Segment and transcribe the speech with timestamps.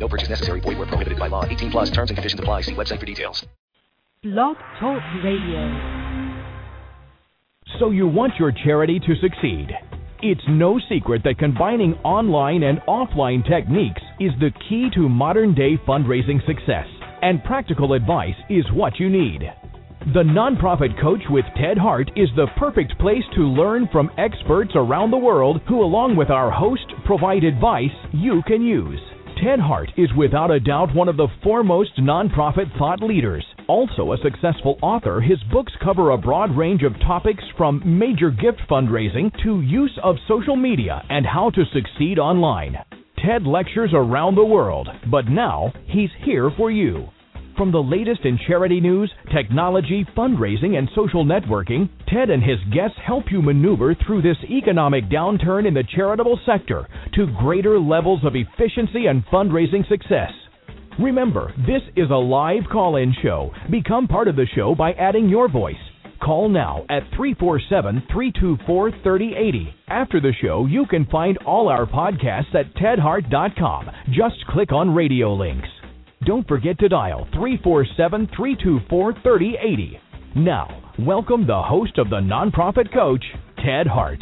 [0.00, 0.60] No purchase necessary.
[0.60, 1.44] Void where prohibited by law.
[1.44, 2.62] 18 plus terms and conditions apply.
[2.62, 3.46] See website for details.
[4.22, 6.10] Blog Talk Radio.
[7.78, 9.68] So you want your charity to succeed.
[10.22, 15.78] It's no secret that combining online and offline techniques is the key to modern day
[15.88, 16.86] fundraising success,
[17.22, 19.50] and practical advice is what you need.
[20.12, 25.10] The Nonprofit Coach with Ted Hart is the perfect place to learn from experts around
[25.10, 29.00] the world who, along with our host, provide advice you can use.
[29.42, 33.44] Ted Hart is without a doubt one of the foremost nonprofit thought leaders.
[33.68, 38.60] Also a successful author, his books cover a broad range of topics from major gift
[38.68, 42.76] fundraising to use of social media and how to succeed online.
[43.24, 47.08] Ted lectures around the world, but now he's here for you.
[47.56, 52.96] From the latest in charity news, technology, fundraising, and social networking, Ted and his guests
[53.04, 58.34] help you maneuver through this economic downturn in the charitable sector to greater levels of
[58.34, 60.32] efficiency and fundraising success.
[60.98, 63.50] Remember, this is a live call in show.
[63.70, 65.76] Become part of the show by adding your voice.
[66.22, 69.74] Call now at 347 324 3080.
[69.88, 73.90] After the show, you can find all our podcasts at tedhart.com.
[74.10, 75.68] Just click on radio links.
[76.26, 80.00] Don't forget to dial 347 324 3080.
[80.36, 83.24] Now, welcome the host of the Nonprofit Coach,
[83.64, 84.20] Ted Hart.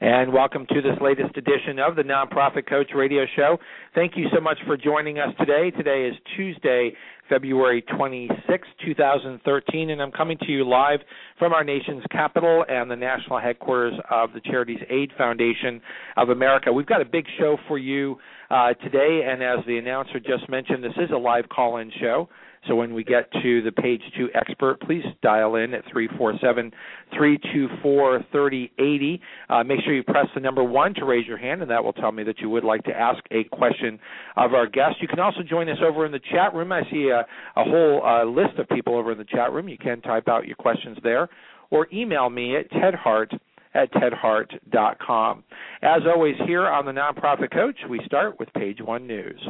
[0.00, 3.56] And welcome to this latest edition of the Nonprofit Coach Radio Show.
[3.94, 5.70] Thank you so much for joining us today.
[5.70, 6.92] Today is Tuesday,
[7.30, 11.00] February 26, 2013, and I'm coming to you live
[11.38, 15.80] from our nation's capital and the national headquarters of the Charities Aid Foundation
[16.18, 16.70] of America.
[16.70, 18.18] We've got a big show for you
[18.50, 22.28] uh, today, and as the announcer just mentioned, this is a live call in show.
[22.68, 26.72] So when we get to the page two expert, please dial in at 347
[27.16, 29.20] 324 3080.
[29.48, 31.92] Uh, make sure you press the number one to raise your hand, and that will
[31.92, 33.98] tell me that you would like to ask a question
[34.36, 34.96] of our guest.
[35.00, 36.72] You can also join us over in the chat room.
[36.72, 37.20] I see a,
[37.60, 39.68] a whole uh, list of people over in the chat room.
[39.68, 41.28] You can type out your questions there
[41.70, 43.36] or email me at tedhart
[43.74, 45.44] at tedhart.com.
[45.82, 49.40] As always, here on the Nonprofit Coach, we start with page one news.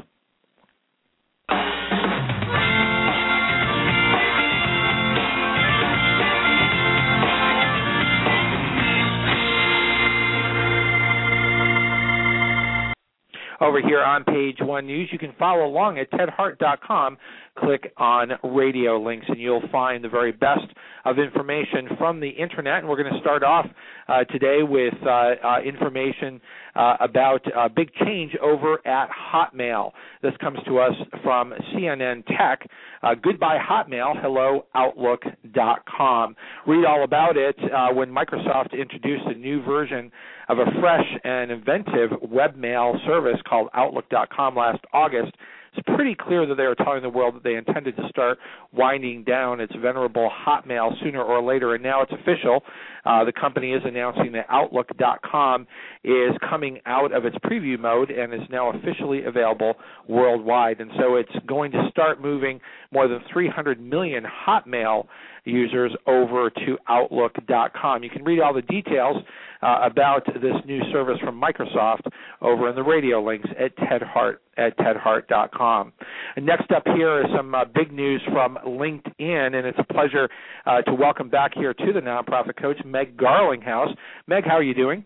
[13.60, 15.08] Over here on page one news.
[15.12, 17.16] You can follow along at tedhart.com.
[17.58, 20.66] Click on radio links, and you'll find the very best
[21.04, 22.80] of information from the internet.
[22.80, 23.66] And we're going to start off
[24.08, 26.40] uh, today with uh, uh, information
[26.74, 29.92] uh, about a big change over at Hotmail.
[30.22, 32.68] This comes to us from CNN Tech.
[33.02, 36.36] Uh, goodbye Hotmail, hello Outlook.com.
[36.66, 40.10] Read all about it uh, when Microsoft introduced a new version
[40.48, 45.32] of a fresh and inventive webmail service called Outlook.com last August
[45.76, 48.38] it's pretty clear that they are telling the world that they intended to start
[48.72, 52.62] winding down its venerable Hotmail sooner or later, and now it's official.
[53.06, 55.66] Uh, the company is announcing that Outlook.com
[56.04, 59.74] is coming out of its preview mode and is now officially available
[60.08, 60.80] worldwide.
[60.80, 62.60] And so it's going to start moving
[62.92, 65.06] more than 300 million Hotmail
[65.44, 68.02] users over to Outlook.com.
[68.02, 69.16] You can read all the details
[69.62, 74.76] uh, about this new service from Microsoft over in the radio links at tedhart at
[74.78, 75.92] tedhart.com.
[76.36, 80.28] And next up here is some uh, big news from LinkedIn, and it's a pleasure
[80.64, 83.94] uh, to welcome back here to the nonprofit coach Meg Garlinghouse.
[84.26, 85.04] Meg, how are you doing?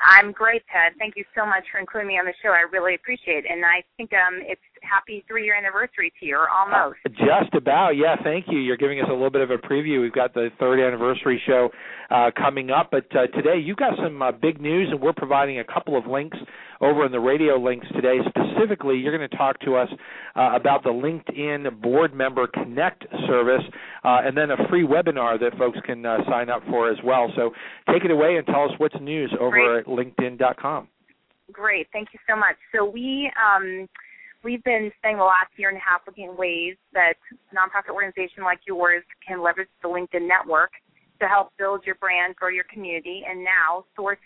[0.00, 0.96] I'm great, Ted.
[0.98, 2.48] Thank you so much for including me on the show.
[2.48, 3.50] I really appreciate it.
[3.50, 6.96] And I think um, it's happy three year anniversary to you, or almost.
[7.04, 8.16] Uh, just about, yeah.
[8.24, 8.58] Thank you.
[8.58, 10.00] You're giving us a little bit of a preview.
[10.00, 11.68] We've got the third anniversary show
[12.10, 15.58] uh, coming up, but uh, today you've got some uh, big news, and we're providing
[15.58, 16.38] a couple of links
[16.80, 18.18] over in the radio links today.
[18.28, 19.88] Specifically, you're going to talk to us
[20.36, 23.62] uh, about the LinkedIn Board Member Connect service,
[24.04, 27.30] uh, and then a free webinar that folks can uh, sign up for as well.
[27.36, 27.50] So
[27.92, 29.80] take it away and tell us what's news over Great.
[29.80, 30.88] at LinkedIn.com.
[31.52, 32.56] Great, thank you so much.
[32.74, 33.30] So we.
[33.36, 33.88] Um,
[34.42, 37.14] we've been spending the last year and a half looking at ways that
[37.52, 40.70] nonprofit organization like yours can leverage the LinkedIn network
[41.20, 44.18] to help build your brand, grow your community, and now source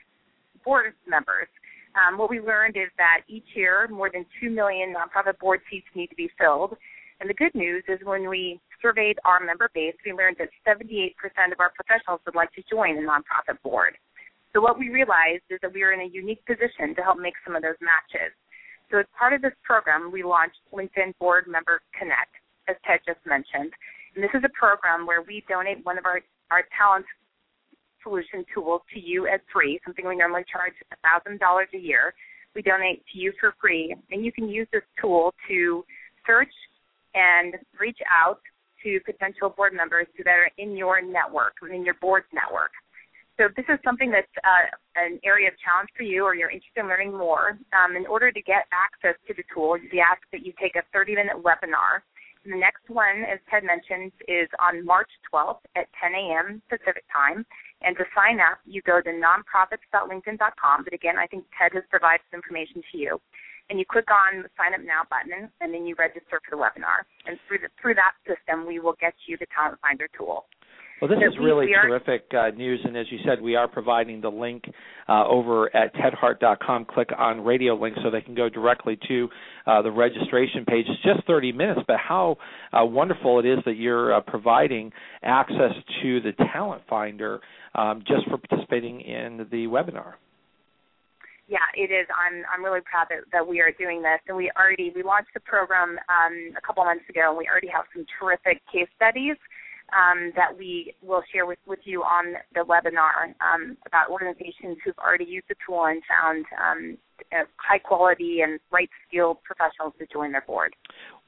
[0.65, 1.49] board members.
[1.95, 5.87] Um, what we learned is that each year more than 2 million nonprofit board seats
[5.95, 6.77] need to be filled.
[7.21, 11.15] And the good news is when we surveyed our member base, we learned that 78%
[11.53, 13.95] of our professionals would like to join a nonprofit board.
[14.53, 17.35] So what we realized is that we are in a unique position to help make
[17.45, 18.35] some of those matches.
[18.91, 22.31] So as part of this program, we launched LinkedIn Board Member Connect,
[22.69, 23.73] as Ted just mentioned.
[24.15, 26.21] And this is a program where we donate one of our,
[26.51, 27.07] our talent
[28.05, 30.75] solution tools to you as free, something we normally charge
[31.05, 31.39] $1,000
[31.75, 32.15] a year.
[32.55, 35.85] We donate to you for free, and you can use this tool to
[36.25, 36.53] search
[37.15, 38.41] and reach out
[38.85, 42.71] to potential board members that are in your network, within your board's network.
[43.37, 46.51] So if this is something that's uh, an area of challenge for you or you're
[46.51, 50.23] interested in learning more, um, in order to get access to the tool, we ask
[50.31, 52.07] that you take a 30-minute webinar.
[52.45, 56.63] And the next one, as Ted mentioned, is on March 12th at 10 a.m.
[56.71, 57.45] Pacific time.
[57.85, 60.85] And to sign up, you go to nonprofits.linkedin.com.
[60.85, 63.21] But again, I think Ted has provided some information to you.
[63.69, 66.61] And you click on the sign up now button, and then you register for the
[66.61, 67.05] webinar.
[67.25, 70.45] And through, the, through that system, we will get you the Talent Finder tool.
[71.01, 74.31] Well, this is really terrific uh, news, and as you said, we are providing the
[74.31, 74.65] link
[75.09, 76.87] uh, over at tedhart.com.
[76.87, 79.29] Click on radio link so they can go directly to
[79.67, 80.87] uh, the registration page.
[80.89, 82.37] It's just 30 minutes, but how
[82.73, 84.93] uh, wonderful it is that you're uh, providing
[85.23, 87.41] access to the Talent Finder
[87.75, 90.15] um, just for participating in the webinar.
[91.47, 92.07] Yeah, it is.
[92.17, 95.35] I'm I'm really proud that, that we are doing this, and we already we launched
[95.35, 99.37] the program um, a couple months ago, and we already have some terrific case studies
[99.93, 104.99] um, that we will share with, with you on the webinar um, about organizations who've
[104.99, 106.99] already used the tool and found um,
[107.57, 110.75] high quality and right skilled professionals to join their board.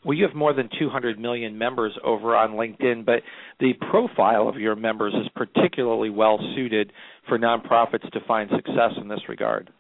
[0.05, 3.23] Well, you have more than 200 million members over on LinkedIn, but
[3.61, 6.93] the profile of your members is particularly well suited
[7.29, 9.71] for nonprofits to find success in this regard.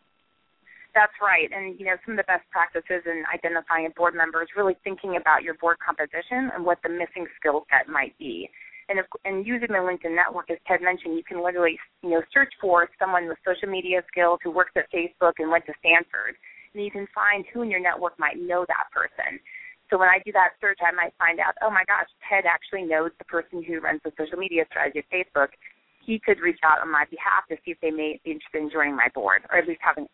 [0.96, 1.50] That's right.
[1.52, 4.76] And, you know, some of the best practices in identifying a board member is really
[4.82, 8.48] thinking about your board composition and what the missing skill set might be.
[8.88, 12.52] And, and using the LinkedIn network, as Ted mentioned, you can literally, you know, search
[12.60, 16.38] for someone with social media skills who works at Facebook and went to Stanford.
[16.72, 19.40] And you can find who in your network might know that person.
[19.90, 22.86] So when I do that search, I might find out, oh my gosh, Ted actually
[22.86, 25.54] knows the person who runs the social media strategy at Facebook.
[26.04, 28.70] He could reach out on my behalf to see if they may be interested in
[28.70, 30.06] joining my board, or at least having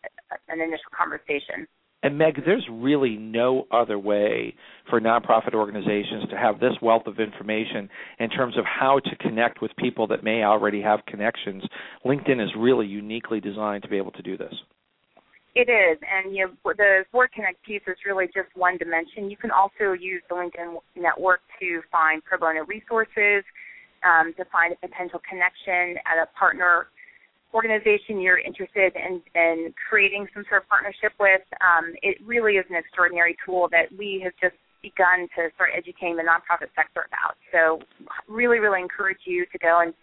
[0.49, 1.69] an initial conversation.
[2.03, 4.53] And Meg, there's really no other way
[4.89, 7.89] for nonprofit organizations to have this wealth of information
[8.19, 11.63] in terms of how to connect with people that may already have connections.
[12.05, 14.53] LinkedIn is really uniquely designed to be able to do this.
[15.55, 19.29] It is, and you know, the Board Connect piece is really just one dimension.
[19.29, 23.45] You can also use the LinkedIn network to find pro bono resources,
[24.03, 26.87] um, to find a potential connection at a partner
[27.53, 32.65] organization you're interested in, in creating some sort of partnership with, um, it really is
[32.69, 37.37] an extraordinary tool that we have just begun to start educating the nonprofit sector about.
[37.53, 37.79] So,
[38.27, 39.93] really, really encourage you to go and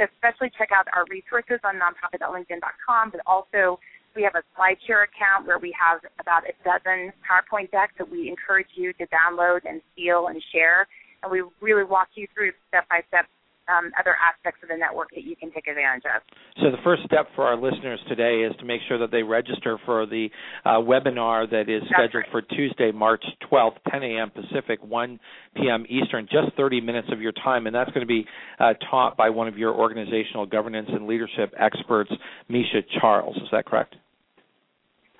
[0.00, 3.78] especially check out our resources on nonprofit.linkedin.com, but also
[4.16, 8.28] we have a SlideShare account where we have about a dozen PowerPoint decks that we
[8.28, 10.88] encourage you to download and steal and share.
[11.22, 13.26] And we really walk you through step by step
[13.70, 16.22] um, other aspects of the network that you can take advantage of.
[16.60, 19.78] So the first step for our listeners today is to make sure that they register
[19.86, 20.28] for the
[20.64, 22.30] uh, webinar that is scheduled right.
[22.30, 24.30] for Tuesday, March 12th, 10 a.m.
[24.30, 25.20] Pacific, 1
[25.56, 25.84] p.m.
[25.88, 28.24] Eastern, just 30 minutes of your time, and that's going to be
[28.58, 32.10] uh, taught by one of your organizational governance and leadership experts,
[32.48, 33.36] Misha Charles.
[33.36, 33.94] Is that correct?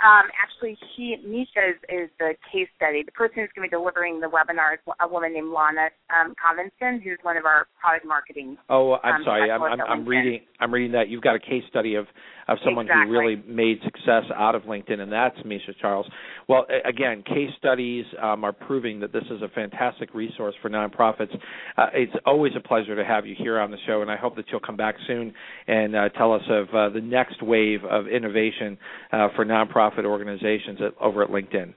[0.01, 3.03] Um, actually, she Misha is, is the case study.
[3.05, 6.35] The person who's going to be delivering the webinar is a woman named Lana um,
[6.41, 8.57] Convinson, who's one of our product marketing.
[8.69, 9.51] Oh, I'm um, sorry.
[9.51, 10.41] I'm, I'm, I'm reading.
[10.61, 12.07] I'm reading that you've got a case study of
[12.51, 13.07] of someone Exactly.
[13.07, 16.11] who really made success out of LinkedIn, and that's Misha Charles.
[16.49, 21.33] Well, again, case studies um, are proving that this is a fantastic resource for nonprofits.
[21.79, 24.35] Uh, it's always a pleasure to have you here on the show, and I hope
[24.35, 25.33] that you'll come back soon
[25.69, 28.77] and uh, tell us of uh, the next wave of innovation
[29.13, 29.45] uh, for
[29.91, 31.75] nonprofit organizations at, over at LinkedIn.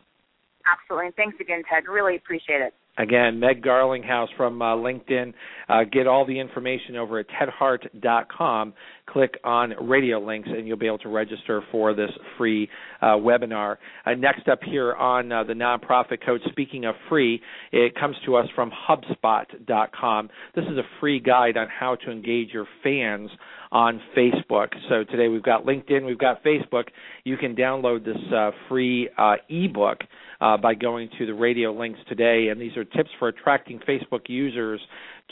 [0.66, 1.08] Absolutely.
[1.08, 1.84] And thanks again, Ted.
[1.88, 2.74] Really appreciate it.
[2.98, 5.34] Again, Meg Garlinghouse from uh, LinkedIn.
[5.68, 8.74] Uh, get all the information over at tedhart.com.
[9.08, 12.70] Click on radio links, and you'll be able to register for this free
[13.02, 13.78] uh, webinar.
[14.06, 18.36] Uh, next up here on uh, the Nonprofit Coach, speaking of free, it comes to
[18.36, 20.30] us from HubSpot.com.
[20.56, 23.30] This is a free guide on how to engage your fans
[23.72, 24.68] on Facebook.
[24.88, 26.86] So today we've got LinkedIn, we've got Facebook.
[27.24, 29.10] You can download this uh, free
[29.50, 29.98] ebook
[30.40, 34.22] by going to the radio links today, and these are are tips for attracting Facebook
[34.28, 34.80] users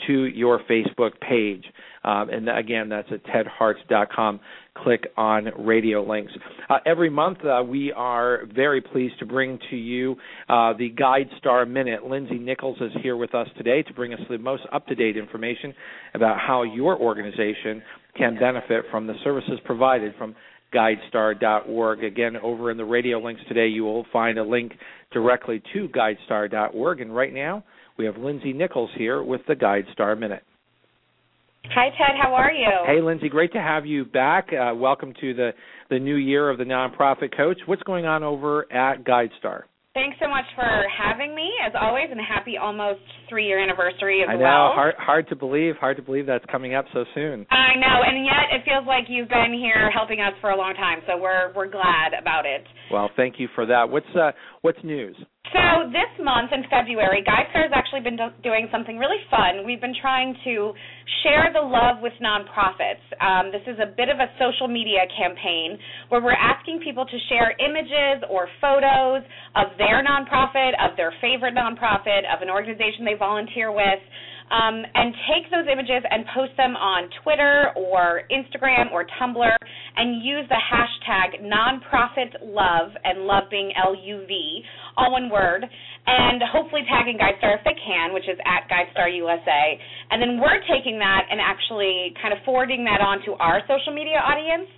[0.06, 1.64] to your Facebook page.
[2.04, 4.40] Um, and again, that's at tedharts.com.
[4.74, 6.32] Click on radio links.
[6.68, 10.16] Uh, every month, uh, we are very pleased to bring to you
[10.48, 12.04] uh, the GuideStar Minute.
[12.04, 15.16] Lindsay Nichols is here with us today to bring us the most up to date
[15.16, 15.74] information
[16.14, 17.82] about how your organization
[18.16, 20.34] can benefit from the services provided from
[20.74, 22.04] guidestar.org.
[22.04, 24.72] Again, over in the radio links today, you will find a link
[25.12, 27.00] directly to guidestar.org.
[27.00, 27.64] And right now,
[27.98, 30.42] we have Lindsay Nichols here with the GuideStar Minute.
[31.66, 32.16] Hi, Ted.
[32.20, 32.68] How are you?
[32.86, 33.28] Hey, Lindsay.
[33.28, 34.48] Great to have you back.
[34.52, 35.50] Uh, welcome to the,
[35.90, 37.58] the new year of the Nonprofit Coach.
[37.66, 39.62] What's going on over at GuideStar?
[39.94, 44.28] Thanks so much for having me, as always, and a happy almost three-year anniversary as
[44.30, 44.72] I know, well.
[44.72, 45.76] hard, hard to believe.
[45.76, 47.44] Hard to believe that's coming up so soon.
[47.50, 50.72] I know, and yet it feels like you've been here helping us for a long
[50.74, 52.64] time, so we're we're glad about it.
[52.90, 53.90] Well, thank you for that.
[53.90, 54.32] What's uh,
[54.62, 55.16] what's news?
[55.52, 59.66] So this month in February, GuideStar has actually been do- doing something really fun.
[59.66, 60.72] We've been trying to
[61.22, 63.04] share the love with nonprofits.
[63.20, 65.76] Um, this is a bit of a social media campaign
[66.08, 69.20] where we're asking people to share images or photos
[69.52, 74.00] of their nonprofit, of their favorite nonprofit, of an organization they volunteer with
[74.50, 79.56] um, and take those images and post them on Twitter or Instagram or Tumblr
[79.96, 84.62] and use the hashtag nonprofit love and love being L U V,
[84.96, 85.64] all one word,
[86.06, 89.78] and hopefully tagging GuideStar if they can, which is at GuideStar USA.
[90.10, 93.94] And then we're taking that and actually kind of forwarding that on to our social
[93.94, 94.68] media audience.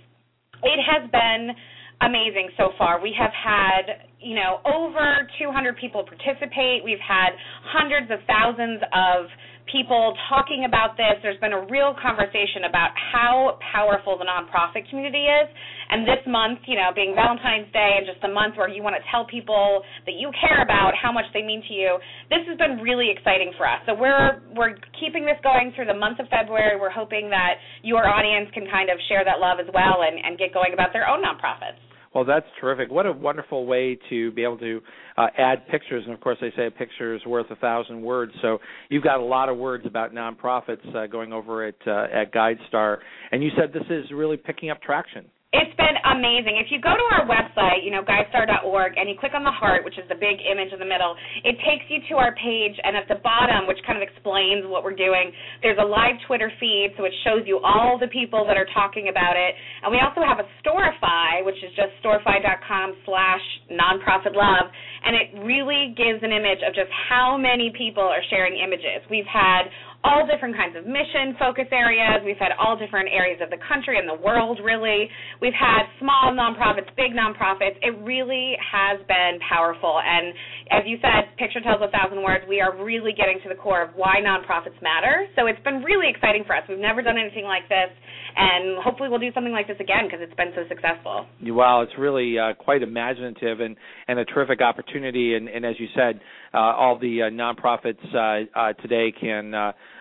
[0.63, 1.55] It has been
[2.01, 3.01] amazing so far.
[3.01, 6.83] We have had, you know, over 200 people participate.
[6.83, 7.31] We've had
[7.71, 9.27] hundreds of thousands of
[9.71, 11.17] people talking about this.
[11.21, 15.47] There's been a real conversation about how powerful the nonprofit community is.
[15.89, 18.95] And this month, you know, being Valentine's Day and just a month where you want
[18.97, 21.97] to tell people that you care about how much they mean to you,
[22.29, 23.81] this has been really exciting for us.
[23.85, 26.79] So we're we're keeping this going through the month of February.
[26.79, 30.37] We're hoping that your audience can kind of share that love as well and, and
[30.37, 31.81] get going about their own nonprofits.
[32.15, 32.89] Well, that's terrific.
[32.89, 34.79] What a wonderful way to be able to
[35.17, 36.05] uh, add pictures.
[36.05, 38.31] And of course, they say a picture is worth a thousand words.
[38.41, 42.33] So you've got a lot of words about nonprofits uh, going over at uh, at
[42.33, 42.99] GuideStar.
[43.33, 45.25] And you said this is really picking up traction.
[45.55, 46.59] It's been amazing.
[46.59, 49.87] If you go to our website, you know, guidestar.org, and you click on the heart,
[49.87, 51.15] which is the big image in the middle,
[51.47, 54.83] it takes you to our page, and at the bottom, which kind of explains what
[54.83, 55.31] we're doing,
[55.63, 59.07] there's a live Twitter feed, so it shows you all the people that are talking
[59.07, 59.55] about it.
[59.79, 64.67] And we also have a Storify, which is just storify.com slash nonprofit love,
[65.07, 69.07] and it really gives an image of just how many people are sharing images.
[69.07, 69.71] We've had
[70.05, 72.21] all different kinds of mission focus areas.
[72.21, 75.09] We've had all different areas of the country and the world, really.
[75.45, 77.77] We've had small nonprofits, big nonprofits.
[77.85, 80.01] It really has been powerful.
[80.01, 80.33] And
[80.73, 82.45] as you said, picture tells a thousand words.
[82.49, 85.29] We are really getting to the core of why nonprofits matter.
[85.37, 86.63] So it's been really exciting for us.
[86.67, 87.93] We've never done anything like this.
[88.35, 91.27] And hopefully we'll do something like this again because it's been so successful.
[91.45, 95.35] Wow, it's really uh, quite imaginative and, and a terrific opportunity.
[95.35, 96.21] And, and as you said,
[96.55, 99.53] uh, all the uh, nonprofits uh, uh, today can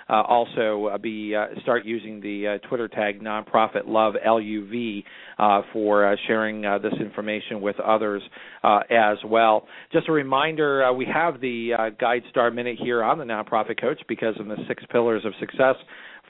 [0.08, 5.04] uh, also uh, be uh, start using the uh, Twitter tag nonprofit love LUV
[5.38, 8.22] uh, for uh, sharing this information with others
[8.90, 9.66] as well.
[9.92, 14.34] Just a reminder, we have the uh, GuideStar Minute here on the Nonprofit Coach because
[14.38, 15.76] of the six pillars of success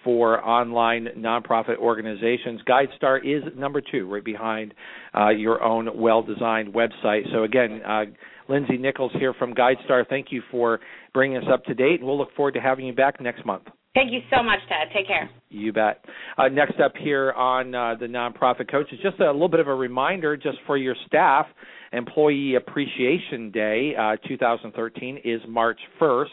[0.04, 2.61] for online nonprofit organizations.
[2.69, 4.75] GuideStar is number two, right behind
[5.19, 7.23] uh, your own well-designed website.
[7.33, 8.04] So again, uh,
[8.49, 10.07] Lindsay Nichols here from GuideStar.
[10.09, 10.81] Thank you for
[11.14, 13.64] bringing us up to date, and we'll look forward to having you back next month.
[13.95, 14.89] Thank you so much, Ted.
[14.93, 15.31] Take care.
[15.51, 16.05] You bet.
[16.37, 19.69] Uh, next up here on uh, the Nonprofit Coach is just a little bit of
[19.69, 21.47] a reminder just for your staff.
[21.93, 26.27] Employee Appreciation Day uh, 2013 is March 1st.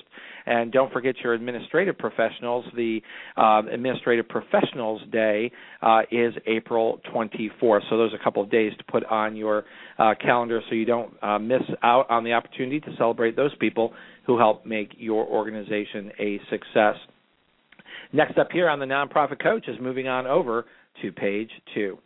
[0.48, 2.66] And don't forget your administrative professionals.
[2.76, 3.00] The
[3.38, 5.52] uh, Administrative Professionals Day
[5.84, 7.82] uh, is April 24th.
[7.92, 9.66] So those are a couple of days to put on your
[10.00, 11.14] uh, calendar so you don't
[11.44, 13.94] miss out on the opportunity to celebrate those people
[14.26, 16.96] who help make your organization a success.
[18.14, 20.66] Next up here on the Nonprofit Coach is moving on over
[21.02, 21.98] to page two.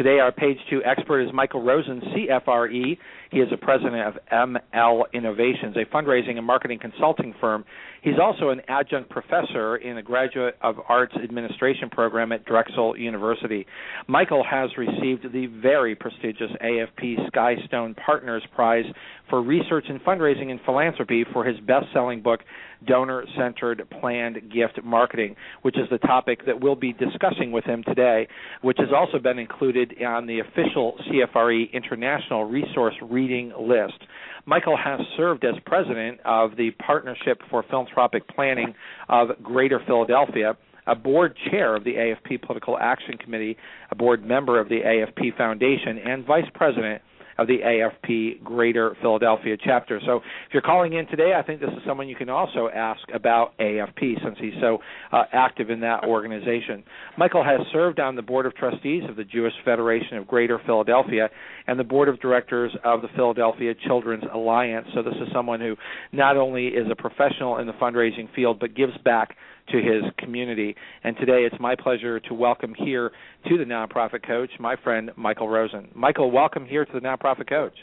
[0.00, 2.96] Today, our page two expert is Michael Rosen, CFRE.
[3.30, 7.66] He is the president of ML Innovations, a fundraising and marketing consulting firm.
[8.00, 13.66] He's also an adjunct professor in the Graduate of Arts Administration program at Drexel University.
[14.08, 18.86] Michael has received the very prestigious AFP Skystone Partners Prize
[19.28, 22.40] for Research in Fundraising and Philanthropy for his best selling book,
[22.86, 27.82] Donor Centered Planned Gift Marketing, which is the topic that we'll be discussing with him
[27.84, 28.28] today,
[28.62, 33.98] which has also been included on the official CFRE International Resource Reading List.
[34.46, 38.74] Michael has served as president of the Partnership for Philanthropic Planning
[39.08, 40.56] of Greater Philadelphia
[40.86, 43.56] a board chair of the AFP Political Action Committee,
[43.90, 47.02] a board member of the AFP Foundation, and vice president
[47.40, 49.98] of the AFP Greater Philadelphia chapter.
[50.04, 53.00] So if you're calling in today, I think this is someone you can also ask
[53.14, 54.78] about AFP since he's so
[55.10, 56.84] uh, active in that organization.
[57.16, 61.30] Michael has served on the board of trustees of the Jewish Federation of Greater Philadelphia
[61.66, 64.86] and the board of directors of the Philadelphia Children's Alliance.
[64.94, 65.76] So this is someone who
[66.12, 69.34] not only is a professional in the fundraising field but gives back
[69.68, 70.74] to his community.
[71.04, 73.10] And today it's my pleasure to welcome here
[73.48, 75.88] to the Nonprofit Coach my friend Michael Rosen.
[75.94, 77.74] Michael, welcome here to the Nonprofit Coach.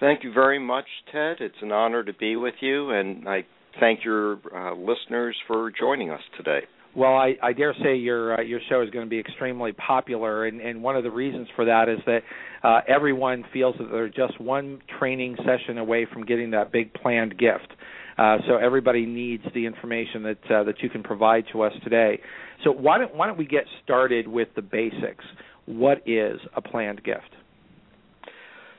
[0.00, 1.36] Thank you very much, Ted.
[1.40, 3.44] It's an honor to be with you, and I
[3.80, 6.60] thank your uh, listeners for joining us today.
[6.96, 10.46] Well, I, I dare say your uh, your show is going to be extremely popular,
[10.46, 12.20] and, and one of the reasons for that is that
[12.62, 17.36] uh, everyone feels that they're just one training session away from getting that big planned
[17.36, 17.72] gift.
[18.16, 22.20] Uh, so everybody needs the information that uh, that you can provide to us today.
[22.62, 25.24] So why don't why don't we get started with the basics?
[25.66, 27.30] What is a planned gift?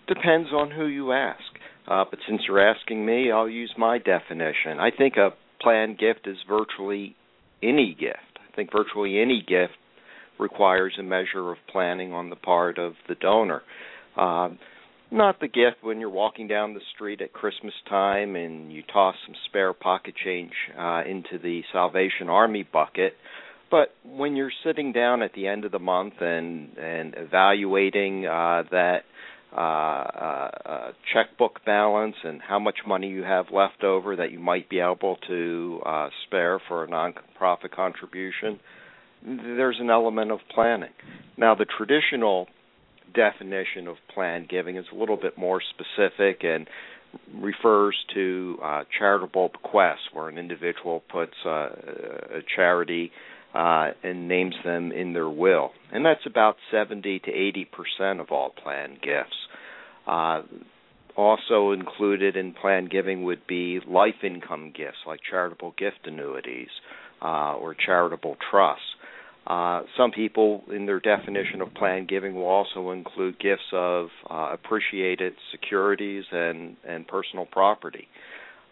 [0.07, 1.41] Depends on who you ask.
[1.87, 4.79] Uh, but since you're asking me, I'll use my definition.
[4.79, 7.15] I think a planned gift is virtually
[7.61, 8.39] any gift.
[8.39, 9.73] I think virtually any gift
[10.39, 13.61] requires a measure of planning on the part of the donor.
[14.17, 14.49] Uh,
[15.15, 19.15] not the gift when you're walking down the street at Christmas time and you toss
[19.25, 23.13] some spare pocket change uh, into the Salvation Army bucket,
[23.71, 28.63] but when you're sitting down at the end of the month and and evaluating uh,
[28.71, 28.99] that
[29.55, 34.39] uh, uh, uh, checkbook balance and how much money you have left over that you
[34.39, 38.59] might be able to uh, spare for a nonprofit contribution,
[39.23, 40.89] there's an element of planning.
[41.37, 42.47] Now, the traditional
[43.15, 46.67] definition of planned giving is a little bit more specific and
[47.33, 53.11] refers to uh, charitable bequests, where an individual puts uh, a charity
[53.53, 58.31] uh, and names them in their will, and that's about 70 to 80 percent of
[58.31, 59.37] all planned gifts.
[60.05, 60.41] Uh,
[61.15, 66.67] also included in planned giving would be life income gifts, like charitable gift annuities
[67.21, 68.83] uh, or charitable trusts.
[69.47, 74.49] Uh, some people, in their definition of planned giving, will also include gifts of uh,
[74.53, 78.07] appreciated securities and, and personal property.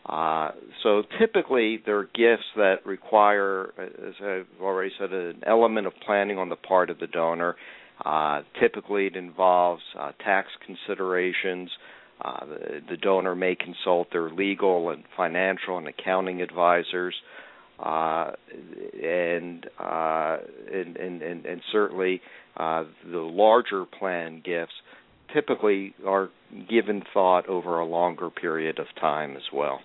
[0.05, 0.49] Uh,
[0.81, 6.38] so typically, there are gifts that require, as I've already said, an element of planning
[6.38, 7.55] on the part of the donor.
[8.03, 11.69] Uh, typically, it involves uh, tax considerations.
[12.19, 17.15] Uh, the, the, donor may consult their legal and financial and accounting advisors
[17.79, 18.31] uh,
[19.01, 20.38] and, uh,
[20.71, 22.21] and, and, and certainly
[22.57, 24.73] uh, the larger plan gifts
[25.33, 26.29] typically are
[26.69, 29.79] given thought over a longer period of time as well.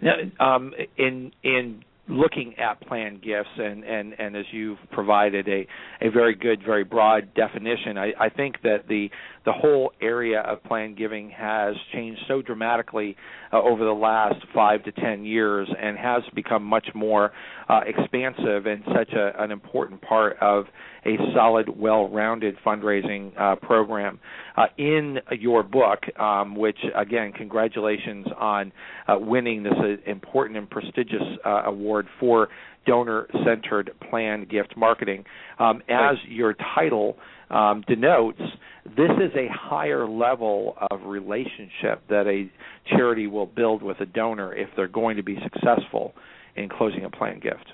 [0.00, 5.66] Now, um, in in looking at plan gifts and, and, and as you've provided a,
[6.04, 9.08] a very good, very broad definition, I, I think that the
[9.44, 13.16] the whole area of plan giving has changed so dramatically
[13.52, 17.32] uh, over the last five to ten years and has become much more
[17.68, 20.64] uh, expansive and such a, an important part of
[21.04, 24.20] a solid, well-rounded fundraising uh, program.
[24.56, 28.72] Uh, in your book, um, which again, congratulations on
[29.08, 32.48] uh, winning this uh, important and prestigious uh, award for
[32.86, 35.24] donor-centered planned gift marketing.
[35.58, 37.16] Um, as your title
[37.52, 38.40] um, denotes,
[38.84, 42.50] this is a higher level of relationship that a
[42.88, 46.14] charity will build with a donor if they're going to be successful
[46.56, 47.66] in closing a planned gift.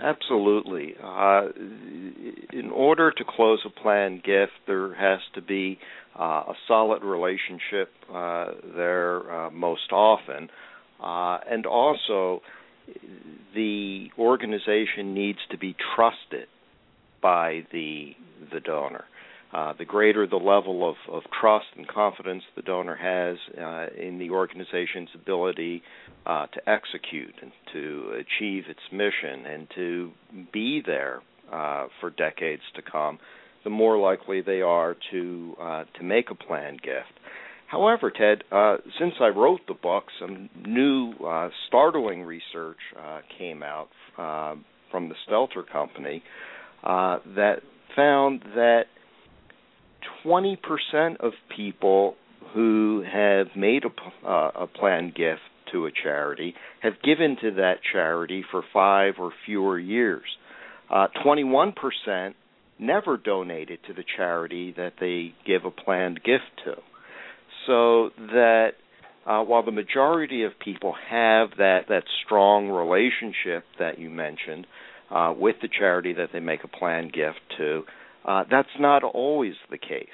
[0.00, 0.94] Absolutely.
[1.02, 1.42] Uh,
[2.52, 5.78] in order to close a planned gift, there has to be
[6.18, 10.48] uh, a solid relationship uh, there uh, most often.
[11.02, 12.40] Uh, and also,
[13.54, 16.48] the organization needs to be trusted
[17.24, 18.12] by the
[18.52, 19.06] the donor.
[19.52, 24.18] Uh, the greater the level of, of trust and confidence the donor has uh, in
[24.18, 25.82] the organization's ability
[26.26, 30.10] uh, to execute and to achieve its mission and to
[30.52, 33.18] be there uh, for decades to come,
[33.62, 37.18] the more likely they are to uh, to make a planned gift.
[37.68, 41.14] However, Ted, uh, since I wrote the book, some new
[41.68, 42.78] startling research
[43.38, 43.88] came out
[44.90, 46.22] from the Stelter Company
[46.84, 47.56] uh, that
[47.96, 48.84] found that
[50.24, 50.56] 20%
[51.20, 52.14] of people
[52.52, 55.40] who have made a, uh, a planned gift
[55.72, 60.24] to a charity have given to that charity for five or fewer years.
[60.90, 62.34] 21%
[62.78, 66.74] never donated to the charity that they give a planned gift to
[67.66, 68.72] so that
[69.26, 74.66] uh, while the majority of people have that that strong relationship that you mentioned
[75.14, 77.84] uh, with the charity that they make a planned gift to,
[78.24, 80.08] uh, that's not always the case.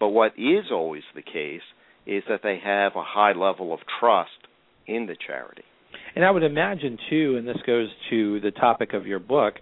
[0.00, 1.62] But what is always the case
[2.06, 4.30] is that they have a high level of trust
[4.86, 5.62] in the charity.
[6.14, 9.54] And I would imagine too, and this goes to the topic of your book,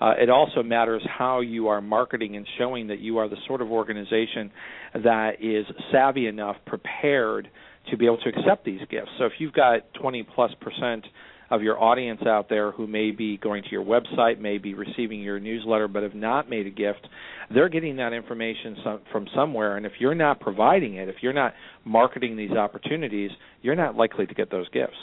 [0.00, 3.60] uh, it also matters how you are marketing and showing that you are the sort
[3.62, 4.50] of organization
[4.94, 7.48] that is savvy enough, prepared
[7.90, 9.10] to be able to accept these gifts.
[9.18, 11.04] So if you've got 20 plus percent
[11.52, 15.20] of your audience out there who may be going to your website, may be receiving
[15.20, 17.06] your newsletter, but have not made a gift,
[17.52, 18.76] they're getting that information
[19.12, 19.76] from somewhere.
[19.76, 21.52] And if you're not providing it, if you're not
[21.84, 24.96] marketing these opportunities, you're not likely to get those gifts.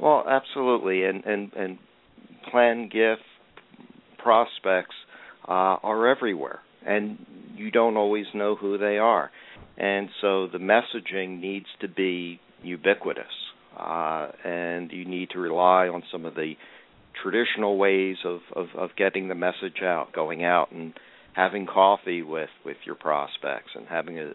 [0.00, 1.78] Well, absolutely, and and and
[2.50, 3.22] plan gift
[4.18, 4.96] prospects
[5.46, 9.30] uh, are everywhere, and you don't always know who they are.
[9.76, 13.24] And so the messaging needs to be ubiquitous,
[13.78, 16.54] uh, and you need to rely on some of the
[17.22, 20.94] traditional ways of, of, of getting the message out, going out and
[21.34, 24.32] having coffee with, with your prospects and having a,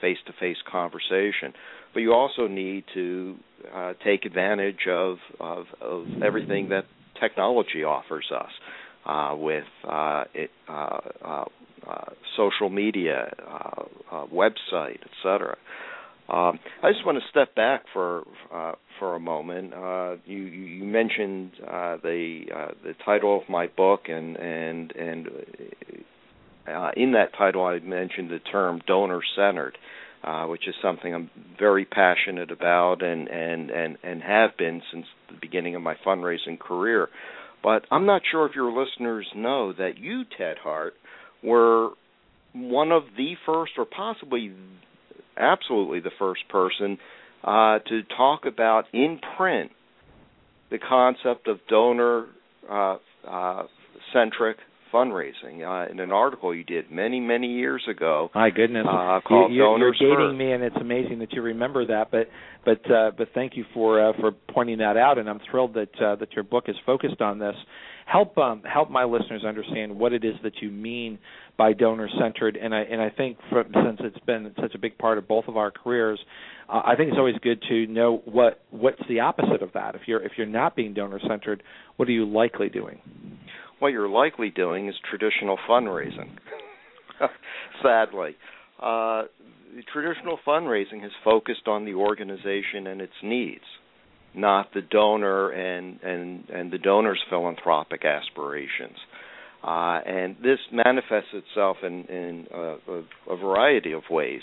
[0.00, 1.52] face-to-face conversation.
[1.92, 3.36] But you also need to
[3.74, 6.84] uh, take advantage of, of, of everything that
[7.20, 8.50] technology offers us
[9.06, 11.44] uh, with uh, it, uh, uh,
[11.88, 12.04] uh,
[12.36, 13.32] social media,
[14.32, 15.56] website, etc.
[16.28, 19.72] Um, I just want to step back for uh, for a moment.
[19.72, 22.46] Uh, you you mentioned uh, the
[22.82, 25.28] the title of my book and and and
[26.96, 29.78] in that title I mentioned the term donor centered.
[30.24, 35.06] Uh, which is something I'm very passionate about and, and, and, and have been since
[35.28, 37.08] the beginning of my fundraising career.
[37.62, 40.94] But I'm not sure if your listeners know that you, Ted Hart,
[41.44, 41.90] were
[42.54, 44.52] one of the first, or possibly
[45.36, 46.98] absolutely the first person
[47.44, 49.70] uh, to talk about in print
[50.70, 52.26] the concept of donor
[52.70, 52.96] uh,
[53.28, 53.62] uh,
[54.12, 54.56] centric
[54.92, 58.30] fundraising uh, in an article you did many many years ago.
[58.34, 60.38] My goodness, uh, called you, are dating First.
[60.38, 62.10] me, and it's amazing that you remember that.
[62.10, 62.28] But
[62.64, 66.00] but uh, but thank you for uh, for pointing that out, and I'm thrilled that
[66.00, 67.56] uh, that your book is focused on this.
[68.06, 71.18] Help um, help my listeners understand what it is that you mean
[71.58, 75.18] by donor centered, and I and I think since it's been such a big part
[75.18, 76.20] of both of our careers,
[76.68, 79.96] uh, I think it's always good to know what what's the opposite of that.
[79.96, 81.64] If you're if you're not being donor centered,
[81.96, 83.00] what are you likely doing?
[83.78, 86.30] what you're likely doing is traditional fundraising.
[87.82, 88.36] Sadly,
[88.82, 89.24] uh,
[89.92, 93.64] traditional fundraising has focused on the organization and its needs,
[94.36, 98.98] not the donor and and and the donor's philanthropic aspirations.
[99.64, 104.42] Uh, and this manifests itself in, in a, variety of ways.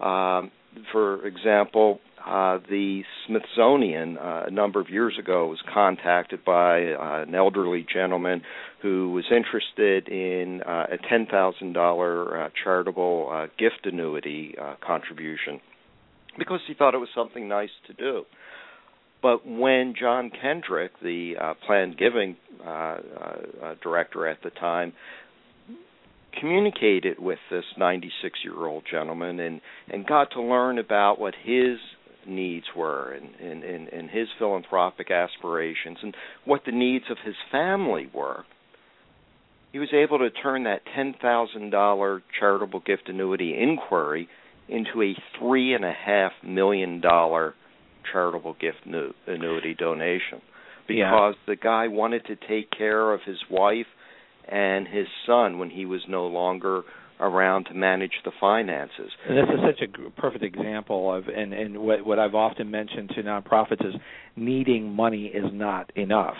[0.00, 0.50] Um,
[0.90, 7.22] for example, uh, the Smithsonian uh, a number of years ago was contacted by uh,
[7.22, 8.42] an elderly gentleman
[8.82, 15.60] who was interested in uh, a ten thousand dollar uh, charitable gift annuity contribution
[16.36, 18.24] because he thought it was something nice to do.
[19.26, 24.92] But when John Kendrick, the uh, planned giving uh, uh, director at the time,
[26.38, 31.78] communicated with this 96 year old gentleman and and got to learn about what his
[32.24, 37.34] needs were and, and, and, and his philanthropic aspirations and what the needs of his
[37.50, 38.44] family were.
[39.72, 44.28] He was able to turn that $10,000 charitable gift annuity inquiry
[44.68, 47.54] into a three and a half million dollar
[48.12, 48.78] charitable gift
[49.26, 50.40] annuity donation
[50.86, 51.54] because yeah.
[51.54, 53.86] the guy wanted to take care of his wife
[54.48, 56.82] and his son when he was no longer
[57.18, 59.10] around to manage the finances.
[59.28, 63.10] And this is such a perfect example of, and and what what I've often mentioned
[63.16, 63.94] to nonprofits is
[64.36, 66.36] needing money is not enough.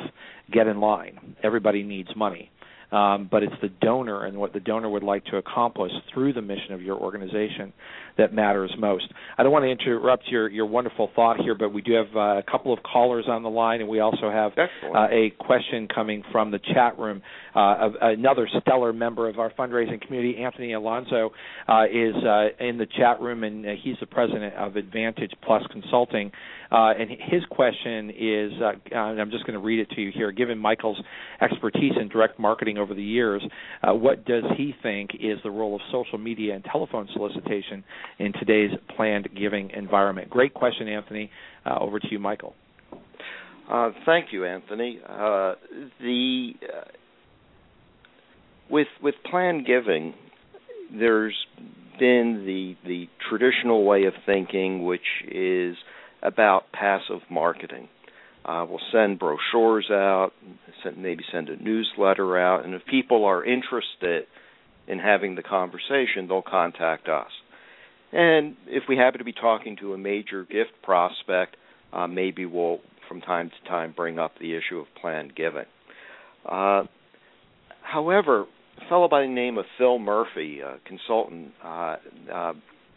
[0.53, 1.37] Get in line.
[1.43, 2.51] Everybody needs money.
[2.93, 6.43] Um, but it's the donor and what the donor would like to accomplish through the
[6.43, 7.73] mission of your organization
[8.19, 9.05] that matters most.
[9.37, 12.39] I don't want to interrupt your your wonderful thought here, but we do have uh,
[12.39, 16.23] a couple of callers on the line, and we also have uh, a question coming
[16.33, 17.23] from the chat room.
[17.55, 21.31] Uh, another stellar member of our fundraising community, Anthony Alonso,
[21.69, 25.63] uh, is uh, in the chat room, and uh, he's the president of Advantage Plus
[25.71, 26.31] Consulting.
[26.71, 28.53] and his question is,
[28.93, 30.33] and I'm just going to read it to you here.
[30.33, 31.01] Given Michael's
[31.41, 33.43] expertise in direct marketing over the years,
[33.83, 37.85] what does he think is the role of social media and telephone solicitation
[38.19, 40.31] in today's planned giving environment?
[40.31, 41.31] Great question, Anthony.
[41.65, 42.55] Uh, over to you, Michael.
[43.71, 45.01] Uh, thank you, Anthony.
[45.05, 45.55] Uh,
[46.01, 46.85] the uh,
[48.71, 50.15] with with planned giving,
[50.97, 51.37] there's
[51.99, 55.77] been the the traditional way of thinking, which is
[56.23, 57.89] about passive marketing.
[58.47, 60.31] Uh, we'll send brochures out,
[60.85, 64.25] send, maybe send a newsletter out, and if people are interested
[64.87, 67.31] in having the conversation, they'll contact us.
[68.13, 71.57] And if we happen to be talking to a major gift prospect,
[71.93, 72.79] uh, maybe we'll
[73.09, 75.65] from time to time bring up the issue of planned giving.
[76.45, 76.85] Uh,
[77.83, 78.47] however,
[78.79, 81.97] a fellow by the name of Phil Murphy, a consultant, uh,
[82.33, 82.53] uh,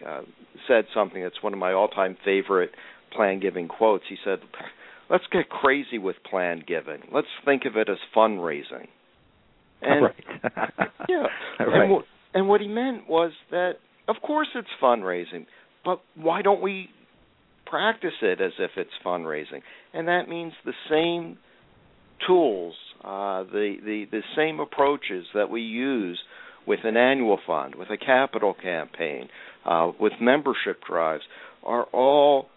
[0.05, 0.21] uh,
[0.67, 2.71] said something that's one of my all-time favorite
[3.11, 4.03] planned giving quotes.
[4.07, 4.39] He said,
[5.09, 7.01] "Let's get crazy with planned giving.
[7.11, 8.87] Let's think of it as fundraising."
[9.81, 10.15] And right.
[11.09, 11.27] yeah,
[11.59, 11.89] right.
[11.89, 13.75] and, and what he meant was that
[14.09, 15.45] of course, it's fundraising,
[15.85, 16.89] but why don't we
[17.67, 19.61] practice it as if it's fundraising?
[19.93, 21.37] And that means the same
[22.25, 26.19] tools, uh, the, the the same approaches that we use
[26.65, 29.29] with an annual fund, with a capital campaign,
[29.63, 31.23] uh, with membership drives,
[31.63, 32.47] are all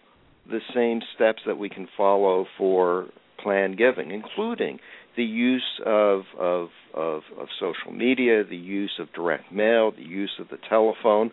[0.49, 3.07] the same steps that we can follow for
[3.41, 4.79] planned giving, including
[5.15, 10.31] the use of, of of of social media, the use of direct mail, the use
[10.39, 11.31] of the telephone.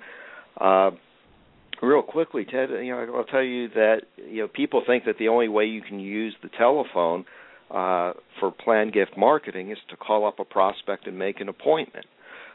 [0.60, 0.90] Uh,
[1.82, 5.28] real quickly, Ted, you know, I'll tell you that you know people think that the
[5.28, 7.24] only way you can use the telephone
[7.70, 12.06] uh, for planned gift marketing is to call up a prospect and make an appointment.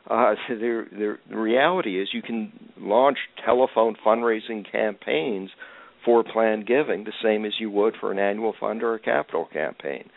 [0.10, 5.50] Uh, so the, the, the reality is you can launch telephone fundraising campaigns
[6.06, 9.50] for planned giving the same as you would for an annual fund or a capital
[9.52, 10.10] campaign.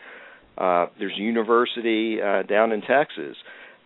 [0.57, 3.35] Uh, there's a university uh, down in Texas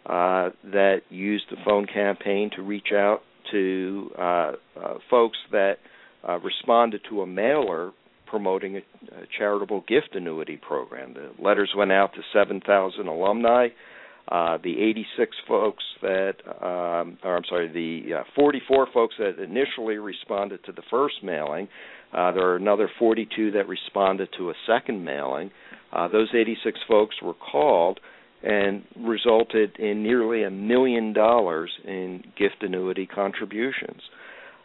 [0.06, 5.76] uh, that used the phone campaign to reach out to uh, uh, folks that
[6.28, 7.92] uh, responded to a mailer
[8.28, 11.14] promoting a, a, charitable gift annuity program.
[11.14, 13.68] The letters went out to 7,000 alumni.
[14.30, 19.98] Uh, the 86 folks that, um, or I'm sorry, the uh, 44 folks that initially
[19.98, 21.68] responded to the first mailing,
[22.14, 25.52] uh, there are another 42 that responded to a second mailing.
[25.92, 28.00] Uh, those 86 folks were called
[28.44, 34.02] and resulted in nearly a million dollars in gift annuity contributions.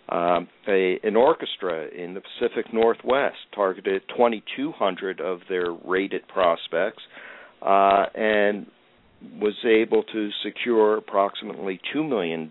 [0.08, 7.02] Um, a, an orchestra in the Pacific Northwest targeted 2,200 of their rated prospects
[7.60, 8.66] uh, and
[9.40, 12.48] was able to secure approximately $2 million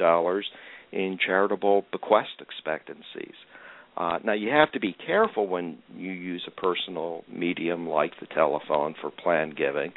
[0.92, 3.36] in charitable bequest expectancies.
[3.96, 8.28] Uh, now you have to be careful when you use a personal medium like the
[8.28, 9.92] telephone for planned giving,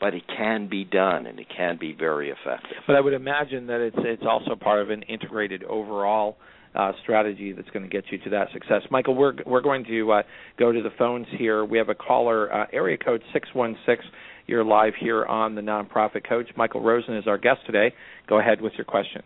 [0.00, 2.76] but it can be done and it can be very effective.
[2.86, 6.36] But I would imagine that it's it's also part of an integrated overall
[6.74, 8.82] uh, strategy that's going to get you to that success.
[8.90, 10.22] Michael, we're we're going to uh,
[10.56, 11.64] go to the phones here.
[11.64, 14.04] We have a caller, uh, area code six one six.
[14.46, 16.48] You're live here on the Nonprofit Coach.
[16.56, 17.94] Michael Rosen is our guest today.
[18.28, 19.22] Go ahead with your question.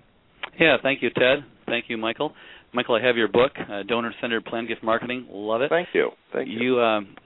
[0.61, 1.45] Yeah, thank you, Ted.
[1.67, 2.33] Thank you, Michael.
[2.73, 5.27] Michael, I have your book, uh, Donor Centered Plan Gift Marketing.
[5.31, 5.71] Love it.
[5.71, 6.11] Thank you.
[6.33, 6.59] Thank you.
[6.59, 7.17] You um,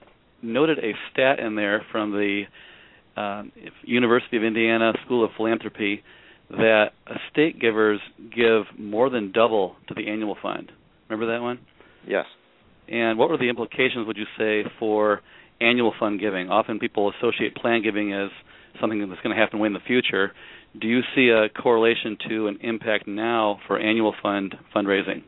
[0.41, 2.43] noted a stat in there from the
[3.17, 3.43] uh,
[3.83, 6.03] University of Indiana School of Philanthropy
[6.49, 6.91] that
[7.27, 7.99] estate givers
[8.35, 10.71] give more than double to the annual fund.
[11.09, 11.59] Remember that one?
[12.07, 12.25] Yes.
[12.87, 15.21] And what were the implications, would you say, for
[15.61, 16.49] annual fund giving?
[16.49, 18.29] Often people associate plan giving as
[18.79, 20.31] something that's going to happen way in the future.
[20.79, 25.23] Do you see a correlation to an impact now for annual fund fundraising?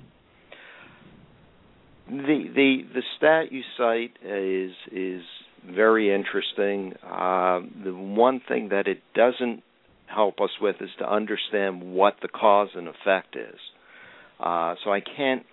[2.07, 5.21] The the the stat you cite is is
[5.65, 6.93] very interesting.
[7.03, 9.63] Uh, the one thing that it doesn't
[10.07, 13.59] help us with is to understand what the cause and effect is.
[14.39, 15.45] Uh, so I can't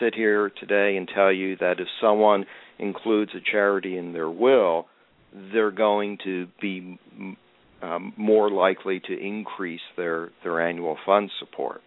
[0.00, 2.44] sit here today and tell you that if someone
[2.78, 4.86] includes a charity in their will,
[5.52, 6.98] they're going to be
[7.82, 11.82] um, more likely to increase their their annual fund support.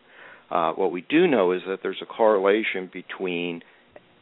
[0.49, 3.61] Uh, what we do know is that there's a correlation between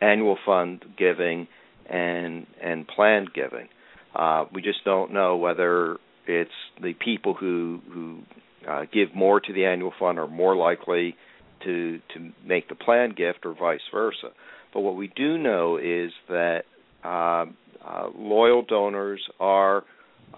[0.01, 1.47] annual fund giving
[1.89, 3.67] and and planned giving.
[4.15, 5.97] Uh, we just don't know whether
[6.27, 6.51] it's
[6.81, 8.19] the people who who
[8.67, 11.15] uh, give more to the annual fund are more likely
[11.63, 14.29] to to make the planned gift or vice versa.
[14.75, 16.63] But what we do know is that
[17.01, 17.45] uh,
[17.81, 19.85] uh, loyal donors are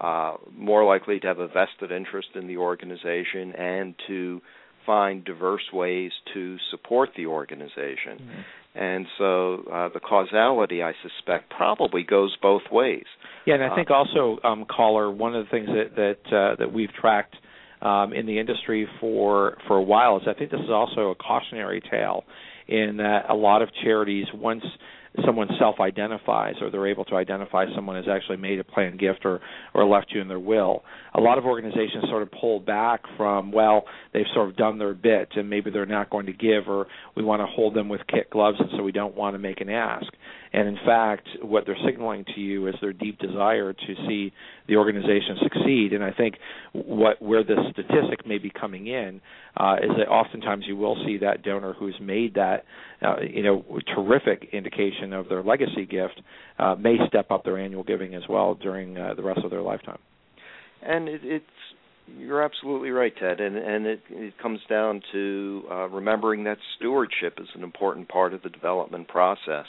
[0.00, 4.40] uh, more likely to have a vested interest in the organization and to
[4.86, 8.20] find diverse ways to support the organization.
[8.22, 8.40] Mm-hmm.
[8.76, 13.06] And so uh, the causality, I suspect, probably goes both ways.
[13.44, 16.56] Yeah, and I think uh, also, um, caller, one of the things that that uh,
[16.60, 17.34] that we've tracked
[17.82, 21.16] um, in the industry for for a while is I think this is also a
[21.16, 22.22] cautionary tale
[22.68, 24.64] in that a lot of charities once
[25.24, 29.40] someone self-identifies or they're able to identify someone has actually made a planned gift or
[29.74, 30.84] or left you in their will.
[31.14, 34.94] A lot of organizations sort of pull back from well they've sort of done their
[34.94, 38.00] bit and maybe they're not going to give or we want to hold them with
[38.06, 40.06] kit gloves and so we don't want to make an ask.
[40.52, 44.32] And in fact, what they're signaling to you is their deep desire to see
[44.66, 45.92] the organization succeed.
[45.92, 46.36] And I think
[46.72, 49.20] what where the statistic may be coming in
[49.56, 52.64] uh, is that oftentimes you will see that donor who's made that
[53.02, 56.20] uh, you know terrific indication of their legacy gift
[56.58, 59.62] uh, may step up their annual giving as well during uh, the rest of their
[59.62, 59.98] lifetime.
[60.82, 61.44] And it, it's
[62.16, 67.38] you're absolutely right, Ted, and and it, it comes down to uh, remembering that stewardship
[67.40, 69.66] is an important part of the development process.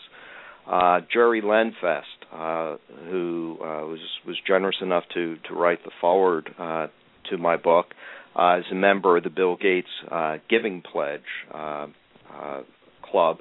[0.70, 2.78] Uh, Jerry Lenfest, uh,
[3.10, 6.88] who uh, was was generous enough to to write the forward uh,
[7.30, 7.88] to my book,
[8.36, 11.22] uh, is a member of the Bill Gates uh, Giving Pledge
[11.54, 11.88] uh,
[12.32, 12.62] uh,
[13.04, 13.38] Club.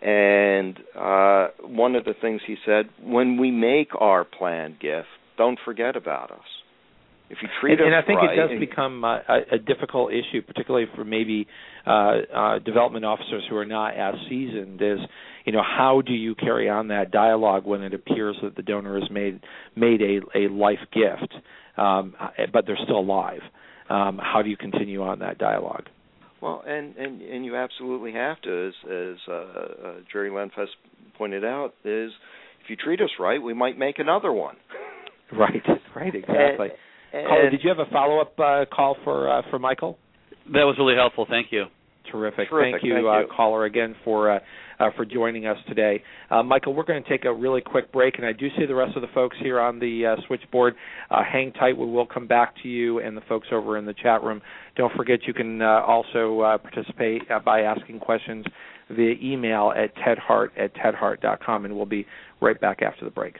[0.00, 5.06] And uh, one of the things he said, when we make our planned gift,
[5.38, 6.40] don't forget about us.
[7.30, 10.12] If you treat and, us and I think right, it does become a, a difficult
[10.12, 11.46] issue, particularly for maybe
[11.86, 11.90] uh,
[12.34, 14.82] uh, development officers who are not as seasoned.
[14.82, 14.98] Is
[15.44, 18.98] you know how do you carry on that dialogue when it appears that the donor
[19.00, 19.40] has made
[19.76, 21.34] made a a life gift,
[21.76, 22.14] um,
[22.52, 23.40] but they're still alive?
[23.88, 25.86] Um, how do you continue on that dialogue?
[26.40, 30.74] Well, and and and you absolutely have to, as as uh, uh, Jerry Lenfest
[31.16, 32.10] pointed out, is
[32.64, 34.56] if you treat us right, we might make another one.
[35.34, 35.62] Right,
[35.96, 36.68] right, exactly.
[37.10, 39.96] And, Caller, did you have a follow up uh, call for uh, for Michael?
[40.44, 41.24] That was really helpful.
[41.26, 41.68] Thank you.
[42.12, 42.50] Terrific.
[42.50, 42.74] Terrific.
[42.74, 43.26] Thank you, Thank uh, you.
[43.34, 44.38] caller, again for uh,
[44.78, 46.02] uh, for joining us today.
[46.30, 48.74] Uh, Michael, we're going to take a really quick break, and I do see the
[48.74, 50.74] rest of the folks here on the uh, switchboard.
[51.10, 51.76] Uh, hang tight.
[51.76, 54.42] We will come back to you and the folks over in the chat room.
[54.76, 58.44] Don't forget you can uh, also uh, participate uh, by asking questions
[58.90, 62.06] via email at tedhart at tedhart.com, and we'll be
[62.40, 63.36] right back after the break.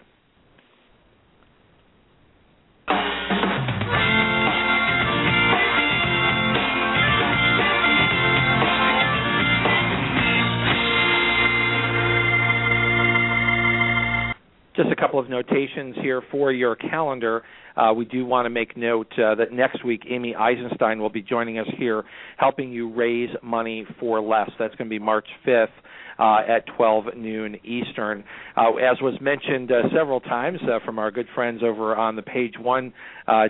[14.75, 17.43] Just a couple of notations here for your calendar.
[17.77, 21.23] Uh, we do want to make note uh, that next week Amy Eisenstein will be
[21.23, 22.05] joining us here,
[22.37, 24.51] helping you raise money for less.
[24.59, 25.69] That's going to be March 5th.
[26.19, 28.23] Uh, at 12 noon Eastern.
[28.55, 32.23] Uh, as was mentioned uh, several times uh, from our good friends over on the
[32.23, 32.93] page one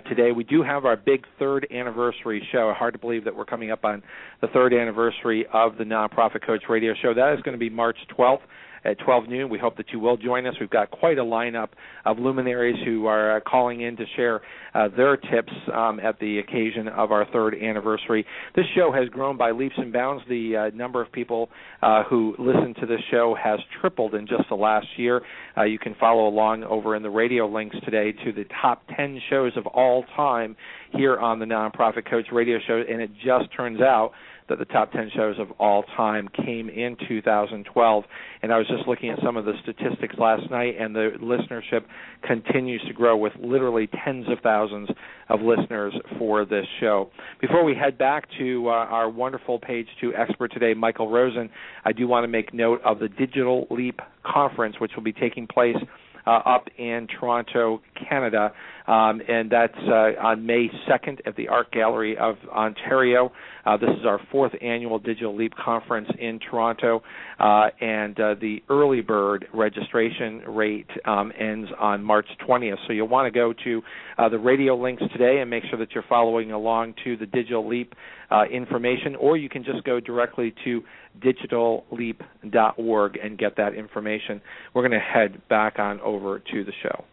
[0.07, 2.73] today, we do have our big third anniversary show.
[2.75, 4.01] Hard to believe that we're coming up on
[4.39, 7.13] the third anniversary of the Nonprofit Coach Radio Show.
[7.13, 8.39] That is going to be March 12th
[8.85, 9.49] at 12 noon.
[9.49, 10.55] We hope that you will join us.
[10.59, 11.69] We've got quite a lineup
[12.05, 14.41] of luminaries who are uh, calling in to share
[14.73, 18.25] uh, their tips um, at the occasion of our third anniversary.
[18.55, 20.23] This show has grown by leaps and bounds.
[20.27, 21.49] The uh, number of people
[21.81, 25.21] uh, who listen to this show has tripled in just the last year.
[25.57, 29.21] Uh, you can follow along over in the radio links today to the top 10
[29.29, 30.55] shows of all time
[30.91, 34.11] here on the Nonprofit Coach Radio Show, and it just turns out
[34.49, 38.03] that the top 10 shows of all time came in 2012.
[38.41, 41.83] And I was just looking at some of the statistics last night, and the listenership
[42.23, 44.89] continues to grow with literally tens of thousands
[45.29, 47.09] of listeners for this show.
[47.41, 51.49] Before we head back to uh, our wonderful page two expert today, Michael Rosen,
[51.85, 55.47] I do want to make note of the Digital Leap Conference, which will be taking
[55.47, 55.77] place
[56.25, 58.53] uh, up in Toronto, Canada,
[58.87, 63.31] um, and that's uh, on May 2nd at the Art Gallery of Ontario.
[63.65, 67.01] Uh, this is our fourth annual Digital Leap conference in Toronto,
[67.39, 72.77] uh, and the early bird registration rate um, ends on March 20th.
[72.87, 73.81] So you'll want to go to
[74.17, 77.67] uh, the radio links today and make sure that you're following along to the Digital
[77.67, 77.93] Leap
[78.31, 80.81] uh, information, or you can just go directly to
[81.21, 84.41] digitalleap.org and get that information.
[84.73, 87.05] We're going to head back on over to the show.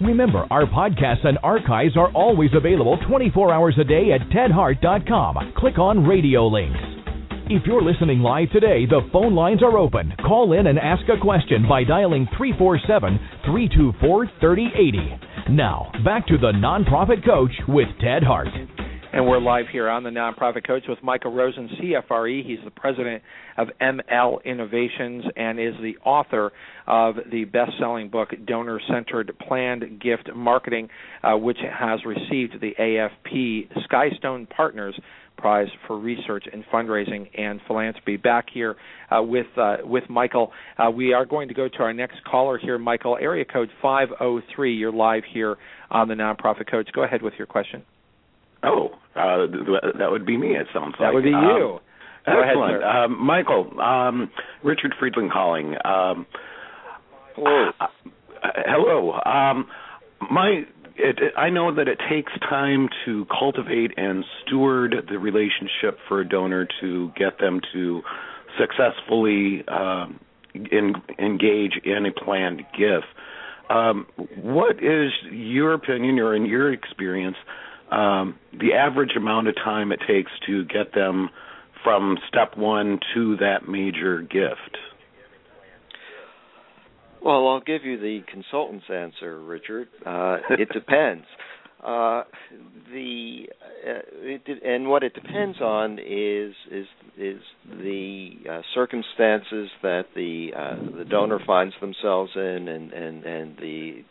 [0.00, 5.54] Remember, our podcasts and archives are always available 24 hours a day at tedhart.com.
[5.56, 6.78] Click on radio links.
[7.46, 10.14] If you're listening live today, the phone lines are open.
[10.26, 15.52] Call in and ask a question by dialing 347 324 3080.
[15.52, 18.48] Now, back to the Nonprofit Coach with Ted Hart.
[19.14, 22.44] And we're live here on the Nonprofit Coach with Michael Rosen, CFRE.
[22.44, 23.22] He's the president
[23.56, 26.50] of ML Innovations and is the author
[26.88, 30.88] of the best selling book, Donor Centered Planned Gift Marketing,
[31.22, 34.98] uh, which has received the AFP Skystone Partners
[35.36, 38.16] Prize for Research and Fundraising and Philanthropy.
[38.16, 38.74] Back here
[39.16, 42.58] uh, with uh, with Michael, uh, we are going to go to our next caller
[42.58, 44.74] here, Michael, area code 503.
[44.74, 45.56] You're live here
[45.92, 46.88] on the Nonprofit Coach.
[46.92, 47.84] Go ahead with your question.
[48.64, 49.46] Oh, uh,
[49.98, 50.56] that would be me.
[50.56, 51.80] It sounds that like that would be um, you.
[52.26, 53.80] excellent, ahead, um, Michael.
[53.80, 54.30] Um,
[54.62, 55.74] Richard Friedland calling.
[55.84, 56.26] Um,
[57.36, 57.70] hello.
[57.80, 57.86] Uh,
[58.66, 59.12] hello.
[59.24, 59.66] Um,
[60.30, 60.64] my
[60.96, 66.20] it, it, I know that it takes time to cultivate and steward the relationship for
[66.20, 68.02] a donor to get them to
[68.58, 70.20] successfully um,
[70.54, 73.06] in, engage in a planned gift.
[73.70, 74.06] Um,
[74.36, 77.36] what is your opinion, or in your experience,
[77.94, 81.30] um, the average amount of time it takes to get them
[81.82, 84.78] from step one to that major gift?
[87.22, 89.88] Well, I'll give you the consultant's answer, Richard.
[90.04, 91.24] Uh, it depends.
[91.82, 92.24] Uh,
[92.90, 93.46] the
[93.86, 96.86] uh, it, and what it depends on is is
[97.18, 103.56] is the uh, circumstances that the uh, the donor finds themselves in, and and and
[103.58, 104.02] the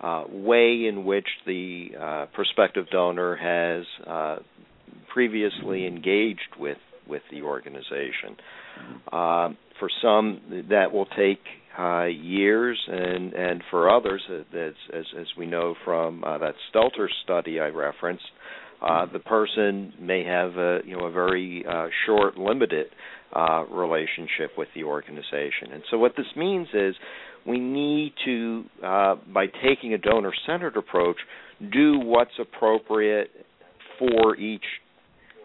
[0.00, 4.36] uh, way in which the uh, prospective donor has uh,
[5.12, 8.36] previously engaged with with the organization.
[9.12, 11.40] Uh, for some, that will take
[11.78, 17.60] uh, years, and and for others, as as, as we know from that Stelter study
[17.60, 18.24] I referenced,
[19.12, 21.64] the person may have a you know a very
[22.06, 22.86] short, limited
[23.70, 25.72] relationship with the organization.
[25.72, 26.94] And so what this means is
[27.46, 31.16] we need to, uh, by taking a donor-centered approach,
[31.72, 33.30] do what's appropriate
[33.98, 34.64] for each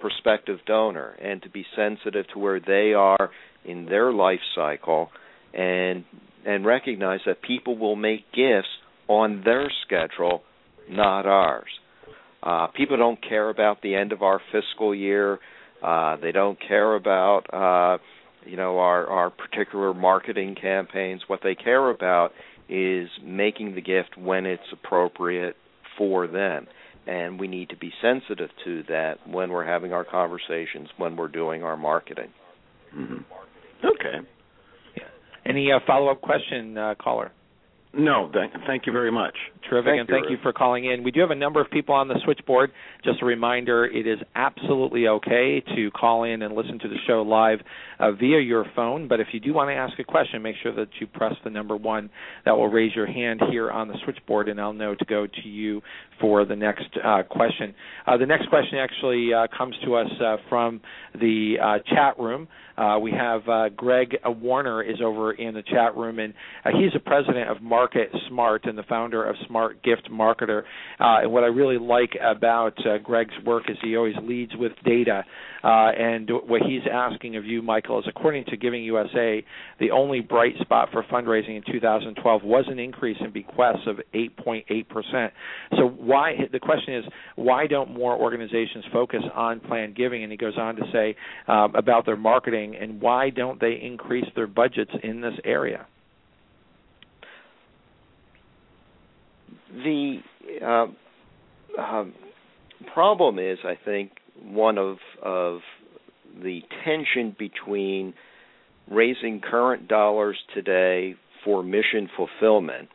[0.01, 3.29] prospective donor, and to be sensitive to where they are
[3.65, 5.09] in their life cycle
[5.53, 6.03] and
[6.45, 8.67] and recognize that people will make gifts
[9.07, 10.43] on their schedule,
[10.87, 11.69] not ours.
[12.43, 15.39] Uh, people don't care about the end of our fiscal year.
[15.81, 17.97] Uh, they don't care about uh,
[18.45, 21.21] you know our our particular marketing campaigns.
[21.27, 22.31] What they care about
[22.69, 25.55] is making the gift when it's appropriate
[25.97, 26.67] for them.
[27.07, 31.27] And we need to be sensitive to that when we're having our conversations, when we're
[31.27, 32.29] doing our marketing.
[32.95, 33.17] Mm-hmm.
[33.85, 34.27] Okay.
[35.45, 37.31] Any uh, follow up question, uh, caller?
[37.97, 39.35] No, thank, thank you very much.
[39.69, 41.03] Terrific, thank and thank you for calling in.
[41.03, 42.71] We do have a number of people on the switchboard.
[43.05, 47.21] Just a reminder, it is absolutely okay to call in and listen to the show
[47.21, 47.59] live
[47.99, 50.73] uh, via your phone, but if you do want to ask a question, make sure
[50.75, 52.09] that you press the number one.
[52.45, 55.47] That will raise your hand here on the switchboard, and I'll know to go to
[55.47, 55.81] you
[56.19, 57.73] for the next uh, question.
[58.07, 60.81] Uh, the next question actually uh, comes to us uh, from
[61.19, 62.47] the uh, chat room.
[63.01, 63.41] we have
[63.75, 66.33] Greg Warner is over in the chat room, and
[66.65, 70.63] he's the president of Market Smart and the founder of Smart Gift Marketer.
[70.99, 75.23] And what I really like about Greg's work is he always leads with data.
[75.63, 79.43] And what he's asking of you, Michael, is according to Giving USA,
[79.79, 85.31] the only bright spot for fundraising in 2012 was an increase in bequests of 8.8%.
[85.77, 86.33] So why?
[86.51, 87.03] The question is,
[87.35, 90.23] why don't more organizations focus on planned giving?
[90.23, 91.15] And he goes on to say
[91.47, 95.85] um, about their marketing and why don't they increase their budgets in this area?
[99.83, 100.19] the
[100.63, 100.85] uh,
[101.77, 102.05] uh,
[102.93, 104.11] problem is, I think,
[104.41, 105.59] one of of
[106.41, 108.13] the tension between
[108.89, 112.89] raising current dollars today for mission fulfillment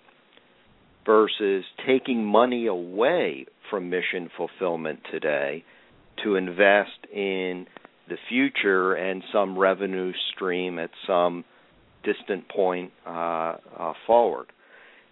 [1.06, 5.64] versus taking money away from mission fulfillment today
[6.22, 7.66] to invest in
[8.08, 11.44] the future and some revenue stream at some
[12.04, 14.46] distant point uh, uh, forward.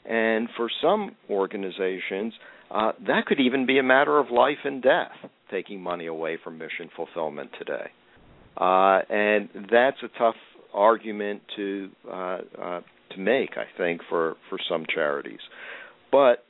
[0.05, 2.33] And for some organizations,
[2.71, 5.13] uh, that could even be a matter of life and death,
[5.51, 7.91] taking money away from mission fulfillment today.
[8.59, 10.35] Uh, and that's a tough
[10.75, 12.81] argument to uh, uh,
[13.11, 15.41] to make, I think, for, for some charities.
[16.13, 16.45] But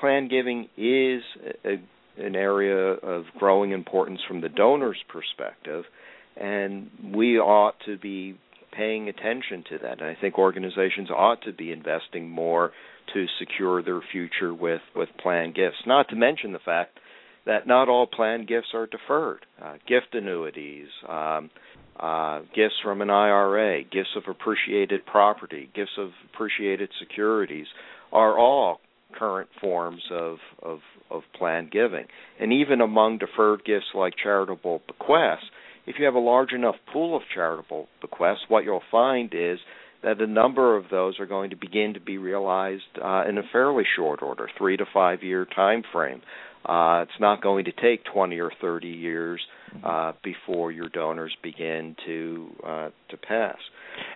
[0.00, 1.22] plan giving is
[1.64, 1.76] a,
[2.18, 5.84] an area of growing importance from the donor's perspective,
[6.36, 8.36] and we ought to be
[8.76, 10.00] paying attention to that.
[10.00, 12.72] And I think organizations ought to be investing more
[13.14, 15.78] to secure their future with with planned gifts.
[15.86, 16.98] Not to mention the fact
[17.46, 19.44] that not all planned gifts are deferred.
[19.60, 21.50] Uh, gift annuities, um,
[21.98, 27.66] uh, gifts from an IRA, gifts of appreciated property, gifts of appreciated securities
[28.12, 28.80] are all
[29.18, 30.78] current forms of, of,
[31.10, 32.06] of planned giving.
[32.40, 35.44] And even among deferred gifts like charitable bequests,
[35.86, 39.58] if you have a large enough pool of charitable bequests, what you'll find is
[40.02, 43.42] that a number of those are going to begin to be realized uh, in a
[43.52, 46.22] fairly short order, three to five year time frame.
[46.64, 49.40] Uh, it's not going to take 20 or 30 years
[49.84, 53.56] uh, before your donors begin to uh, to pass.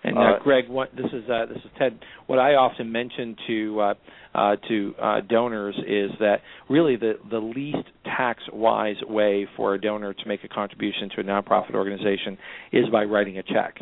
[0.04, 1.98] And uh, uh Greg, what, this is uh, this is Ted.
[2.26, 3.94] What I often mention to uh,
[4.34, 9.80] uh, to uh, donors is that really the the least tax wise way for a
[9.80, 12.38] donor to make a contribution to a nonprofit organization
[12.72, 13.78] is by writing a check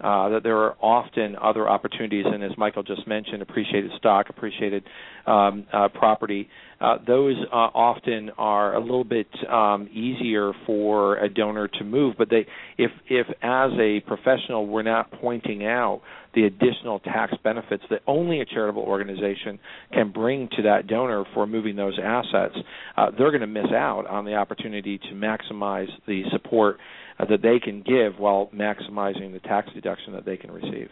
[0.00, 4.84] uh, that there are often other opportunities, and as Michael just mentioned, appreciated stock, appreciated
[5.26, 6.48] um, uh, property.
[6.80, 12.14] Uh, those uh, often are a little bit um, easier for a donor to move,
[12.18, 16.02] but they, if, if as a professional we're not pointing out
[16.34, 19.58] the additional tax benefits that only a charitable organization
[19.94, 22.54] can bring to that donor for moving those assets,
[22.98, 26.76] uh, they're going to miss out on the opportunity to maximize the support
[27.18, 30.88] that they can give while maximizing the tax deduction that they can receive.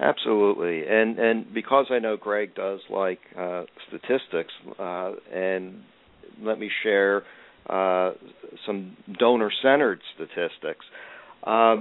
[0.00, 5.82] Absolutely, and and because I know Greg does like uh, statistics, uh, and
[6.40, 7.22] let me share
[7.68, 8.12] uh,
[8.66, 10.84] some donor-centered statistics.
[11.44, 11.76] Uh,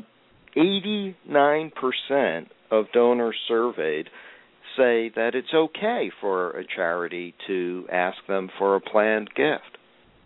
[0.55, 4.07] eighty-nine percent of donors surveyed
[4.77, 9.77] say that it's okay for a charity to ask them for a planned gift,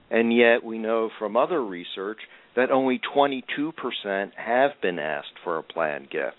[0.09, 2.19] and yet we know from other research
[2.55, 6.37] that only 22% have been asked for a planned gift.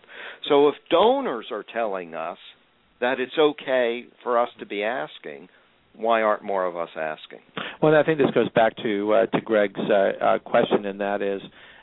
[0.49, 2.39] So if donors are telling us
[3.01, 5.49] that it's okay for us to be asking,
[5.95, 7.41] why aren't more of us asking?
[7.83, 11.23] Well, I think this goes back to uh, to Greg's uh, uh, question, and that
[11.23, 11.41] is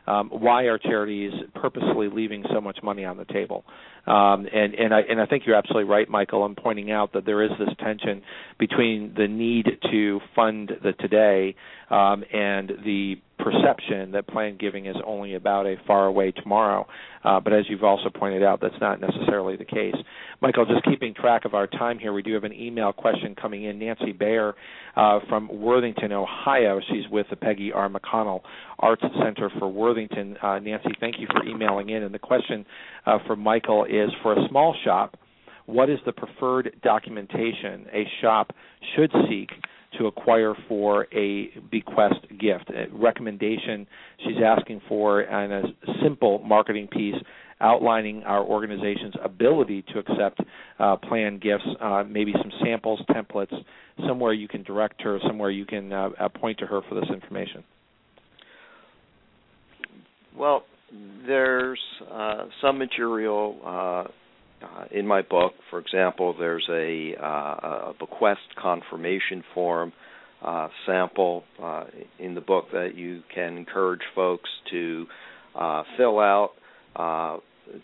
[0.08, 3.64] um, why are charities purposely leaving so much money on the table?
[4.06, 7.26] Um, and and I and I think you're absolutely right, Michael, in pointing out that
[7.26, 8.22] there is this tension
[8.60, 11.56] between the need to fund the today
[11.90, 16.88] um, and the perception that planned giving is only about a far away tomorrow.
[17.24, 19.96] Uh, but as you've also pointed out, that's not necessarily the case.
[20.42, 23.64] Michael, just keeping track of our time here, we do have an email question coming
[23.64, 23.80] in.
[23.80, 24.54] Nancy Bayer
[24.96, 26.80] uh, from Worthington, Ohio.
[26.90, 27.90] She's with the Peggy R.
[27.90, 28.42] McConnell
[28.80, 30.38] Arts Center for Worthington.
[30.42, 32.04] Uh, Nancy, thank you for emailing in.
[32.04, 32.66] And the question
[33.06, 35.18] uh, for Michael is for a small shop,
[35.66, 38.52] what is the preferred documentation a shop
[38.96, 39.50] should seek
[39.98, 42.70] to acquire for a bequest gift.
[42.70, 43.88] A recommendation
[44.26, 45.64] she's asking for and a
[46.02, 47.16] simple marketing piece
[47.62, 50.42] outlining our organization's ability to accept
[50.80, 53.54] uh, planned gifts, uh, maybe some samples, templates,
[54.08, 57.64] somewhere you can direct her, somewhere you can uh, point to her for this information.
[60.36, 60.64] Well,
[61.26, 61.80] there's
[62.12, 68.42] uh, some material uh, uh, in my book, for example, there's a, uh, a bequest
[68.62, 69.92] confirmation form
[70.42, 71.44] uh, sample
[72.20, 75.06] in the book that you can encourage folks to
[75.98, 76.52] fill out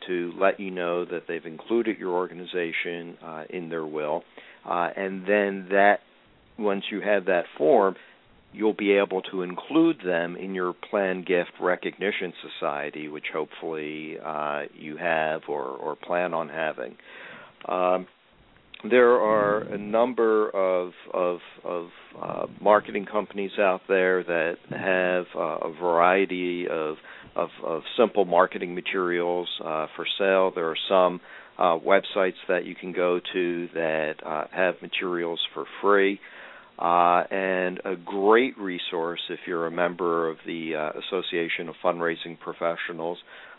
[0.08, 3.18] to let you know that they've included your organization
[3.50, 4.24] in their will,
[4.66, 6.00] and then that
[6.58, 7.96] once you have that form,
[8.52, 14.64] you'll be able to include them in your planned gift recognition society, which hopefully uh,
[14.74, 16.96] you have or, or plan on having.
[17.68, 18.08] Um,
[18.90, 21.88] there are a number of of, of
[22.22, 26.96] uh, marketing companies out there that have uh, a variety of,
[27.36, 30.52] of, of simple marketing materials uh, for sale.
[30.56, 31.20] There are some
[31.58, 36.20] uh, websites that you can go to that uh, have materials for free.
[36.80, 42.40] Uh, and a great resource if you're a member of the uh, Association of Fundraising
[42.40, 43.18] Professionals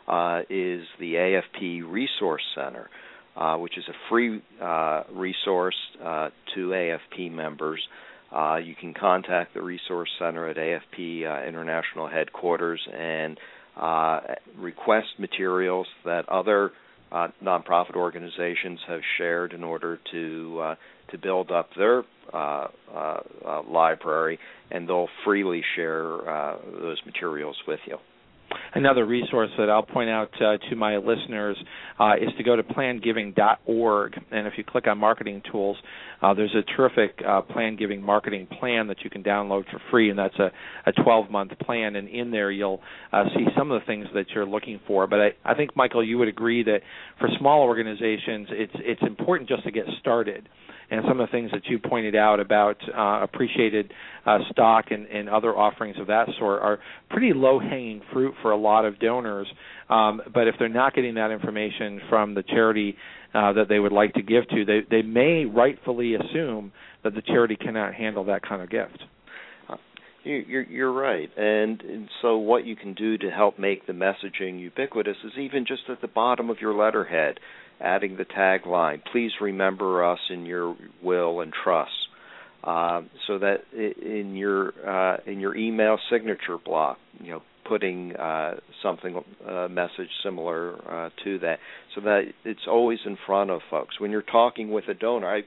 [0.09, 2.89] uh, is the AFP Resource Center,
[3.37, 7.81] uh, which is a free uh, resource to AFP members.
[8.65, 13.39] you can contact the Resource Center at AFP International Headquarters and
[14.57, 16.73] request materials that other
[17.13, 20.75] nonprofit organizations have shared in order to
[21.11, 24.39] to build up their uh, uh, uh, library,
[24.71, 27.97] and they'll freely share uh, those materials with you.
[28.75, 31.57] Another resource that I'll point out uh, to my listeners
[32.21, 35.77] is to go to plannedgiving.org, and if you click on marketing tools,
[36.21, 37.19] there's a terrific
[37.53, 40.51] plan giving marketing plan that you can download for free, and that's a,
[40.87, 41.95] a 12-month plan.
[41.95, 42.81] And in there, you'll
[43.35, 45.07] see some of the things that you're looking for.
[45.07, 46.81] But I, I think, Michael, you would agree that
[47.21, 50.49] for small organizations, it's it's important just to get started
[50.91, 53.93] and some of the things that you pointed out about uh, appreciated
[54.27, 56.79] uh, stock and, and other offerings of that sort are
[57.09, 59.47] pretty low hanging fruit for a lot of donors.
[59.89, 62.97] Um, but if they're not getting that information from the charity
[63.35, 66.73] uh, that they would like to give to, they they may rightfully assume
[67.05, 69.03] that the charity cannot handle that kind of gift.
[70.23, 74.61] You're, you're right, and, and so what you can do to help make the messaging
[74.61, 77.41] ubiquitous is even just at the bottom of your letterhead,
[77.81, 81.93] adding the tagline: "Please remember us in your will and trust."
[82.63, 88.55] Uh, so that in your uh, in your email signature block, you know, putting uh,
[88.83, 91.59] something a message similar uh, to that,
[91.95, 93.99] so that it's always in front of folks.
[93.99, 95.43] When you're talking with a donor, I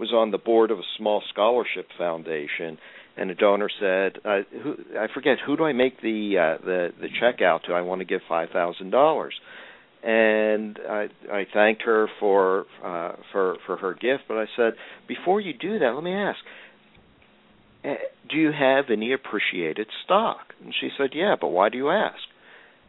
[0.00, 2.78] was on the board of a small scholarship foundation,
[3.16, 6.88] and a donor said, uh, who, "I forget who do I make the uh, the
[7.00, 7.74] the check out to?
[7.74, 9.34] I want to give five thousand dollars."
[10.06, 14.74] And I, I thanked her for uh, for for her gift, but I said,
[15.08, 16.38] "Before you do that, let me ask:
[17.82, 17.96] eh,
[18.30, 22.22] Do you have any appreciated stock?" And she said, "Yeah, but why do you ask?"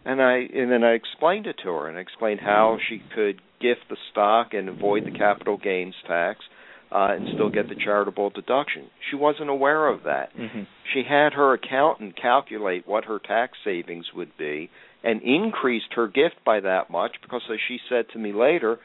[0.06, 3.42] And I and then I explained it to her and I explained how she could
[3.60, 6.46] gift the stock and avoid the capital gains tax
[6.92, 8.90] uh, and still get the charitable deduction.
[9.10, 10.30] She wasn't aware of that.
[10.38, 10.62] Mm-hmm.
[10.94, 14.70] She had her accountant calculate what her tax savings would be
[15.08, 18.78] and increased her gift by that much because, as she said to me later,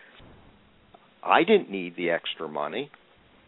[1.21, 2.93] I didn't need the extra money.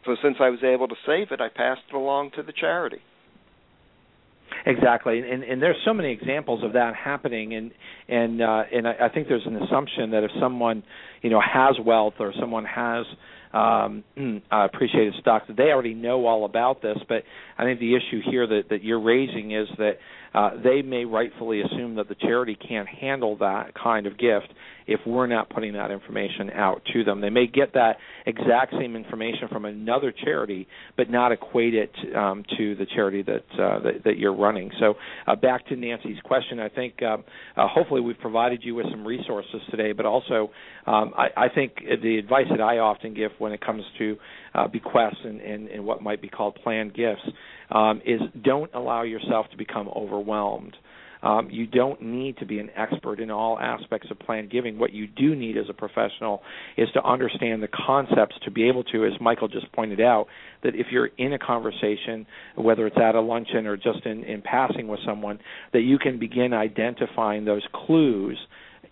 [0.05, 2.99] So since I was able to save it, I passed it along to the charity.
[4.67, 7.71] Exactly, and and there's so many examples of that happening, and
[8.09, 10.83] and uh, and I, I think there's an assumption that if someone,
[11.23, 13.07] you know, has wealth or someone has
[13.55, 14.05] um,
[14.53, 16.99] uh, appreciated stock that they already know all about this.
[17.09, 17.23] But
[17.57, 19.99] I think the issue here that, that you're raising is that
[20.35, 24.53] uh, they may rightfully assume that the charity can't handle that kind of gift
[24.87, 27.21] if we're not putting that information out to them.
[27.21, 30.67] They may get that exact same information from another charity,
[30.97, 34.71] but not equate it um, to the charity that, uh, that, that you're running.
[34.81, 34.95] So
[35.27, 37.17] uh, back to Nancy's question, I think uh,
[37.57, 40.51] uh, hopefully we've provided you with some resources today, but also
[40.87, 44.17] um, I, I think the advice that I often give when it comes to
[44.55, 47.23] uh, bequests and, and, and what might be called planned gifts
[47.71, 50.77] um, is don't allow yourself to become overwhelmed.
[51.25, 54.79] Um, you don't need to be an expert in all aspects of planned giving.
[54.79, 56.43] What you do need as a professional
[56.77, 60.27] is to understand the concepts to be able to, as Michael just pointed out,
[60.63, 62.27] that if you're in a conversation,
[62.57, 65.39] whether it's at a luncheon or just in, in passing with someone,
[65.73, 68.37] that you can begin identifying those clues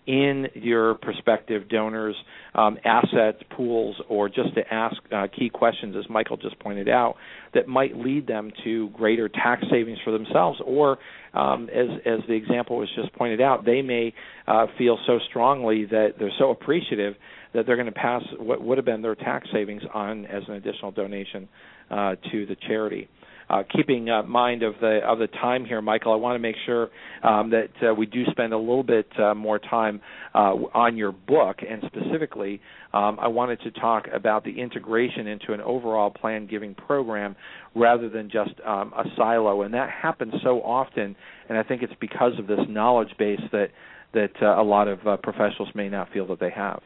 [0.05, 2.15] in your prospective donors'
[2.55, 7.15] um, asset pools, or just to ask uh, key questions, as Michael just pointed out,
[7.53, 10.97] that might lead them to greater tax savings for themselves, or
[11.33, 14.13] um, as as the example was just pointed out, they may
[14.47, 17.15] uh, feel so strongly that they're so appreciative
[17.53, 20.55] that they're going to pass what would have been their tax savings on as an
[20.55, 21.47] additional donation
[21.91, 23.07] uh, to the charity
[23.53, 26.55] uh, keeping uh, mind of the of the time here, Michael, I want to make
[26.65, 26.89] sure
[27.23, 30.01] um, that uh, we do spend a little bit uh, more time
[30.33, 32.61] uh, on your book, and specifically,
[32.93, 37.35] um, I wanted to talk about the integration into an overall plan giving program
[37.75, 41.15] rather than just um, a silo, and that happens so often,
[41.47, 43.69] and I think it's because of this knowledge base that
[44.13, 46.81] that uh, a lot of professionals may not feel that they have.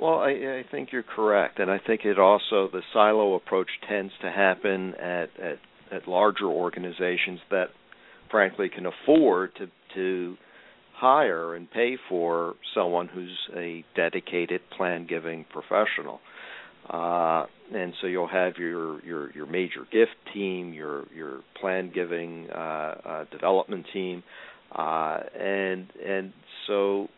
[0.00, 4.12] Well, I, I think you're correct, and I think it also the silo approach tends
[4.22, 5.58] to happen at at,
[5.90, 7.66] at larger organizations that,
[8.30, 10.36] frankly, can afford to to
[10.92, 16.20] hire and pay for someone who's a dedicated plan giving professional.
[16.88, 22.48] Uh, and so you'll have your your your major gift team, your your plan giving
[22.50, 24.22] uh, uh, development team,
[24.72, 26.32] uh, and and
[26.68, 27.08] so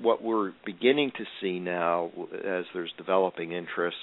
[0.00, 3.96] what we're beginning to see now, as there's developing interest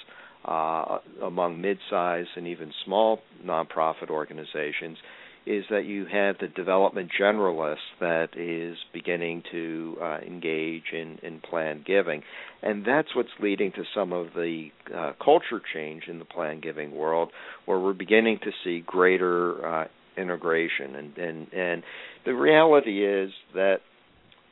[0.44, 4.98] uh, among mid-sized and even small nonprofit organizations,
[5.46, 11.40] is that you have the development generalist that is beginning to uh, engage in, in
[11.40, 12.22] planned giving.
[12.62, 16.92] And that's what's leading to some of the uh, culture change in the planned giving
[16.92, 17.30] world,
[17.64, 19.84] where we're beginning to see greater uh,
[20.16, 20.96] integration.
[20.96, 21.82] And, and, and
[22.24, 23.76] the reality is that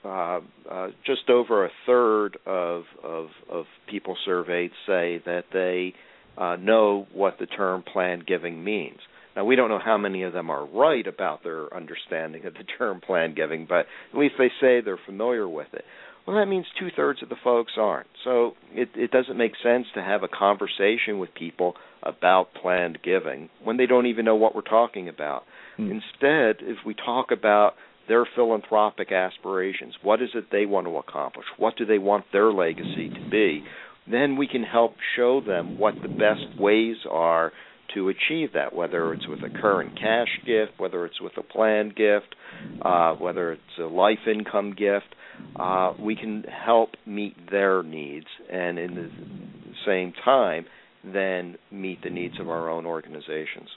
[0.04, 0.40] uh,
[0.70, 5.94] uh, just over a third of, of, of people surveyed say that they
[6.36, 8.98] uh, know what the term planned giving means.
[9.36, 12.64] Now we don't know how many of them are right about their understanding of the
[12.78, 15.84] term planned giving, but at least they say they're familiar with it.
[16.26, 18.06] Well, that means two thirds of the folks aren't.
[18.24, 23.50] So it, it doesn't make sense to have a conversation with people about planned giving
[23.62, 25.44] when they don't even know what we're talking about.
[25.78, 25.90] Mm.
[25.90, 27.74] Instead, if we talk about
[28.08, 29.94] their philanthropic aspirations.
[30.02, 31.46] What is it they want to accomplish?
[31.56, 33.64] What do they want their legacy to be?
[34.10, 37.52] Then we can help show them what the best ways are
[37.94, 41.94] to achieve that, whether it's with a current cash gift, whether it's with a planned
[41.94, 42.34] gift,
[42.82, 45.14] uh, whether it's a life income gift.
[45.56, 49.10] Uh, we can help meet their needs and in the
[49.86, 50.64] same time
[51.04, 53.68] then meet the needs of our own organizations.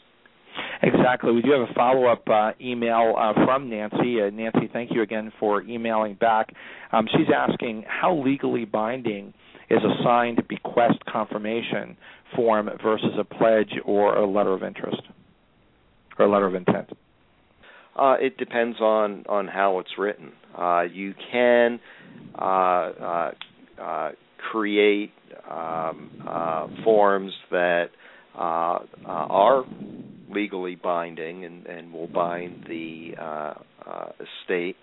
[0.82, 1.32] Exactly.
[1.32, 4.21] We do have a follow up uh, email uh, from Nancy.
[4.21, 6.53] Uh, Nancy, thank you again for emailing back.
[6.91, 9.34] Um, she's asking how legally binding
[9.69, 11.97] is a signed bequest confirmation
[12.36, 15.01] form versus a pledge or a letter of interest
[16.17, 16.89] or a letter of intent?
[17.95, 20.32] Uh, it depends on on how it's written.
[20.57, 21.80] Uh, you can
[22.38, 23.32] uh, uh,
[23.82, 24.11] uh
[24.51, 25.11] create
[25.49, 27.88] um, uh, forms that
[28.36, 29.65] are
[30.30, 33.13] legally binding and, and will bind the
[34.19, 34.75] estate.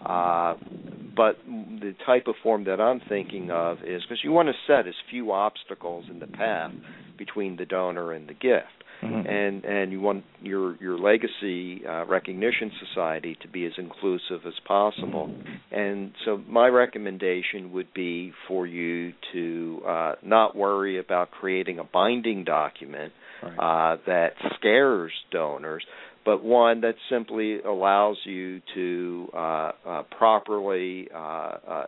[0.00, 4.86] but the type of form that I'm thinking of is because you want to set
[4.86, 6.72] as few obstacles in the path
[7.18, 8.76] between the donor and the gift.
[9.02, 9.28] Mm-hmm.
[9.28, 14.54] and and you want your your legacy uh, recognition society to be as inclusive as
[14.66, 15.30] possible.
[15.70, 21.84] And so my recommendation would be for you to uh, not worry about creating a
[21.84, 23.12] binding document
[23.42, 23.92] right.
[23.92, 25.84] uh, that scares donors,
[26.24, 31.86] but one that simply allows you to uh, uh, properly uh,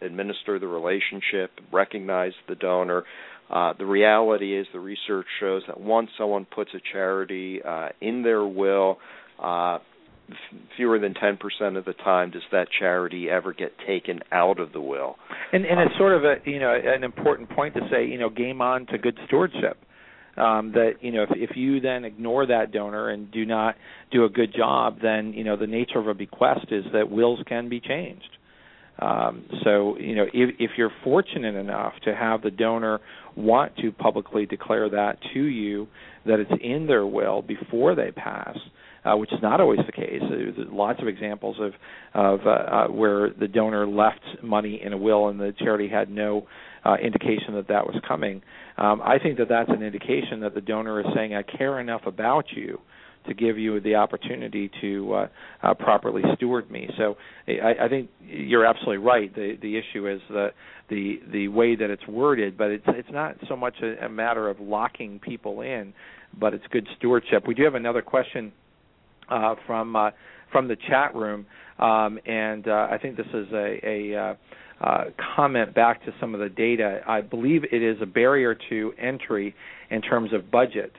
[0.00, 3.04] administer the relationship, recognize the donor,
[3.50, 8.22] uh, the reality is, the research shows that once someone puts a charity uh, in
[8.22, 8.98] their will,
[9.42, 9.78] uh,
[10.76, 14.80] fewer than 10% of the time does that charity ever get taken out of the
[14.80, 15.16] will.
[15.52, 18.28] And, and it's sort of a you know an important point to say you know
[18.28, 19.78] game on to good stewardship.
[20.38, 23.76] Um, that you know if, if you then ignore that donor and do not
[24.10, 27.40] do a good job, then you know the nature of a bequest is that wills
[27.46, 28.28] can be changed.
[28.98, 33.00] Um, so, you know, if, if you're fortunate enough to have the donor
[33.36, 35.86] want to publicly declare that to you,
[36.26, 38.56] that it's in their will before they pass,
[39.04, 40.20] uh, which is not always the case.
[40.28, 41.72] There's lots of examples of
[42.14, 46.10] of uh, uh, where the donor left money in a will and the charity had
[46.10, 46.48] no
[46.84, 48.42] uh, indication that that was coming.
[48.76, 52.02] Um, I think that that's an indication that the donor is saying, "I care enough
[52.06, 52.80] about you."
[53.28, 55.28] To give you the opportunity to uh,
[55.62, 56.88] uh, properly steward me.
[56.98, 57.16] So
[57.46, 59.34] I, I think you're absolutely right.
[59.34, 60.48] The the issue is the
[60.88, 64.48] the the way that it's worded, but it's it's not so much a, a matter
[64.48, 65.92] of locking people in,
[66.38, 67.46] but it's good stewardship.
[67.46, 68.52] We do have another question
[69.28, 70.10] uh, from uh,
[70.50, 71.46] from the chat room,
[71.78, 74.34] um, and uh, I think this is a, a uh,
[74.80, 75.04] uh,
[75.36, 77.00] comment back to some of the data.
[77.06, 79.54] I believe it is a barrier to entry
[79.90, 80.92] in terms of budget.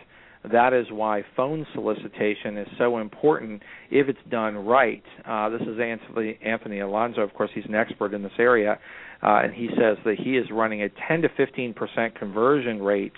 [0.52, 5.04] That is why phone solicitation is so important if it's done right.
[5.26, 6.80] Uh, this is Anthony, Anthony.
[6.80, 8.80] Of course, he's an expert in this area,
[9.22, 13.14] uh, and he says that he is running a 10 to 15 percent conversion rate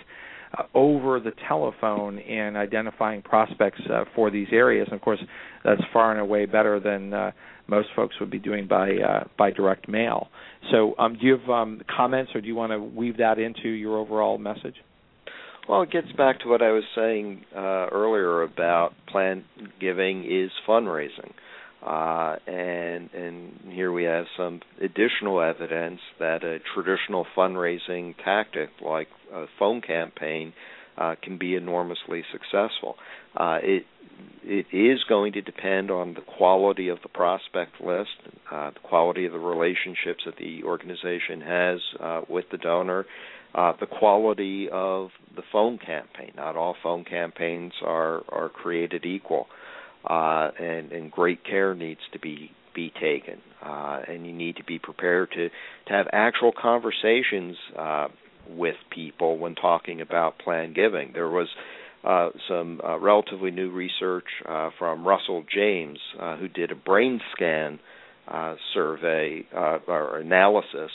[0.57, 4.87] uh, over the telephone in identifying prospects uh, for these areas.
[4.91, 5.23] And of course,
[5.63, 7.31] that's far and away better than uh,
[7.67, 10.27] most folks would be doing by uh, by direct mail.
[10.71, 13.69] So, um, do you have um, comments, or do you want to weave that into
[13.69, 14.75] your overall message?
[15.69, 19.45] Well, it gets back to what I was saying uh, earlier about plan
[19.79, 21.33] giving is fundraising.
[21.85, 29.07] Uh, and and here we have some additional evidence that a traditional fundraising tactic like
[29.33, 30.53] a phone campaign
[30.97, 32.97] uh, can be enormously successful.
[33.35, 33.85] Uh, it
[34.43, 38.09] it is going to depend on the quality of the prospect list,
[38.51, 43.05] uh, the quality of the relationships that the organization has uh, with the donor,
[43.53, 46.31] uh, the quality of the phone campaign.
[46.35, 49.47] Not all phone campaigns are are created equal,
[50.09, 54.63] uh, and and great care needs to be be taken, uh, and you need to
[54.63, 58.07] be prepared to to have actual conversations uh,
[58.49, 61.11] with people when talking about plan giving.
[61.13, 61.47] There was.
[62.03, 67.21] Uh, some uh, relatively new research uh, from Russell James, uh, who did a brain
[67.31, 67.79] scan
[68.27, 70.89] uh, survey uh, or analysis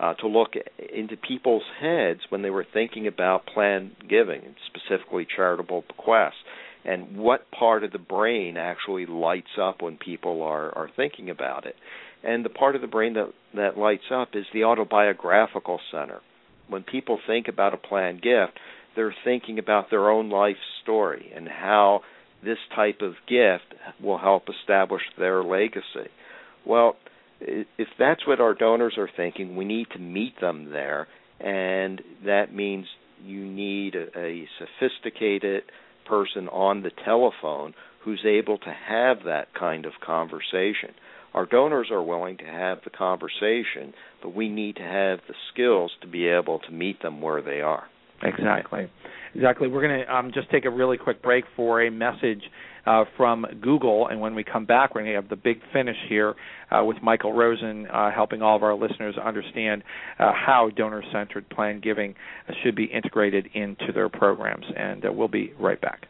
[0.00, 0.54] uh, to look
[0.92, 6.42] into people's heads when they were thinking about planned giving, specifically charitable bequests,
[6.84, 11.66] and what part of the brain actually lights up when people are, are thinking about
[11.66, 11.76] it.
[12.24, 16.20] And the part of the brain that, that lights up is the autobiographical center.
[16.68, 18.58] When people think about a planned gift,
[18.94, 22.02] they're thinking about their own life story and how
[22.44, 26.10] this type of gift will help establish their legacy.
[26.66, 26.96] Well,
[27.78, 31.08] if that's what our donors are thinking, we need to meet them there,
[31.40, 32.86] and that means
[33.24, 35.64] you need a, a sophisticated
[36.06, 37.74] person on the telephone
[38.04, 40.90] who's able to have that kind of conversation.
[41.34, 45.92] Our donors are willing to have the conversation, but we need to have the skills
[46.02, 47.84] to be able to meet them where they are.
[48.22, 48.90] Exactly.
[49.34, 49.68] Exactly.
[49.68, 52.42] We're going to um, just take a really quick break for a message
[52.86, 55.96] uh, from Google, and when we come back, we're going to have the big finish
[56.08, 56.34] here
[56.70, 59.82] uh, with Michael Rosen, uh, helping all of our listeners understand
[60.18, 62.14] uh, how donor-centered plan giving
[62.62, 64.66] should be integrated into their programs.
[64.76, 66.06] And uh, we'll be right back.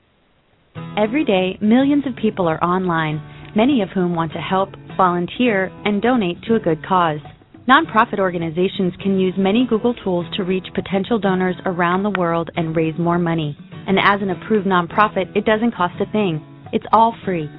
[0.97, 3.21] Every day, millions of people are online,
[3.55, 7.21] many of whom want to help, volunteer, and donate to a good cause.
[7.69, 12.75] Nonprofit organizations can use many Google tools to reach potential donors around the world and
[12.75, 13.57] raise more money.
[13.87, 16.45] And as an approved nonprofit, it doesn't cost a thing.
[16.73, 17.51] It's all free.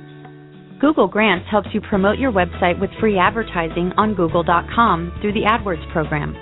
[0.82, 5.86] Google Grants helps you promote your website with free advertising on google.com through the AdWords
[5.94, 6.36] program.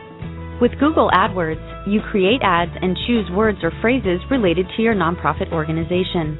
[0.61, 5.51] With Google AdWords, you create ads and choose words or phrases related to your nonprofit
[5.51, 6.39] organization.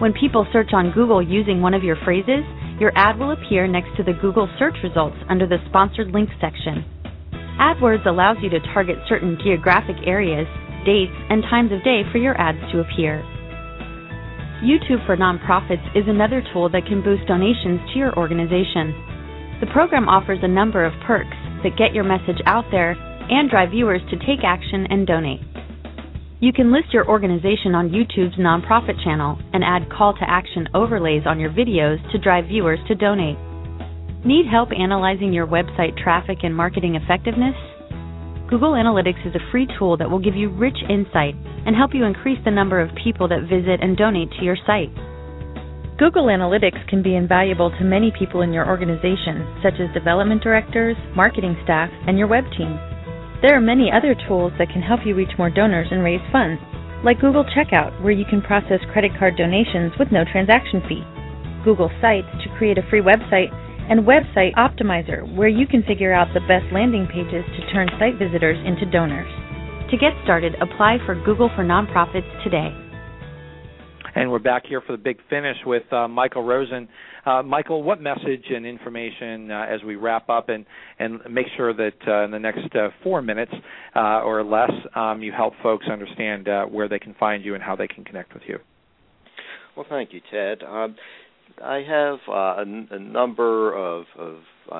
[0.00, 2.44] When people search on Google using one of your phrases,
[2.80, 6.84] your ad will appear next to the Google search results under the sponsored links section.
[7.60, 10.48] AdWords allows you to target certain geographic areas,
[10.84, 13.22] dates, and times of day for your ads to appear.
[14.60, 18.92] YouTube for Nonprofits is another tool that can boost donations to your organization.
[19.60, 23.70] The program offers a number of perks that get your message out there and drive
[23.70, 25.40] viewers to take action and donate.
[26.40, 31.22] You can list your organization on YouTube's nonprofit channel and add call to action overlays
[31.24, 33.38] on your videos to drive viewers to donate.
[34.26, 37.56] Need help analyzing your website traffic and marketing effectiveness?
[38.50, 42.02] Google Analytics is a free tool that will give you rich insight and help you
[42.02, 44.90] increase the number of people that visit and donate to your site.
[46.02, 50.96] Google Analytics can be invaluable to many people in your organization, such as development directors,
[51.14, 52.74] marketing staff, and your web team.
[53.38, 56.60] There are many other tools that can help you reach more donors and raise funds,
[57.04, 61.06] like Google Checkout, where you can process credit card donations with no transaction fee,
[61.62, 63.54] Google Sites to create a free website,
[63.90, 68.16] and Website Optimizer, where you can figure out the best landing pages to turn site
[68.18, 69.28] visitors into donors.
[69.90, 72.70] To get started, apply for Google for Nonprofits today.
[74.14, 76.88] And we're back here for the big finish with uh, Michael Rosen.
[77.26, 80.66] Uh, Michael, what message and information uh, as we wrap up and,
[81.00, 83.52] and make sure that uh, in the next uh, four minutes
[83.96, 87.74] uh, or less, um, you help folks understand where they can find you and how
[87.74, 88.58] they can connect with you?
[89.76, 90.62] Well, thank you, Ted.
[90.62, 90.96] Um,
[91.62, 94.38] I have a, a, number of, of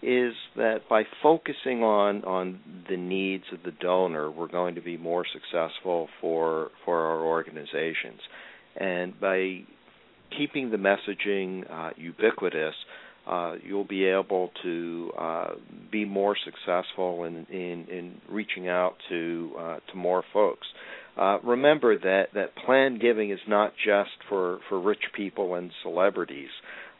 [0.01, 2.59] is that by focusing on on
[2.89, 8.19] the needs of the donor, we're going to be more successful for for our organizations,
[8.75, 9.61] and by
[10.37, 12.73] keeping the messaging uh, ubiquitous,
[13.27, 15.49] uh, you'll be able to uh,
[15.91, 20.67] be more successful in, in, in reaching out to uh, to more folks.
[21.21, 26.49] Uh, remember that that planned giving is not just for for rich people and celebrities.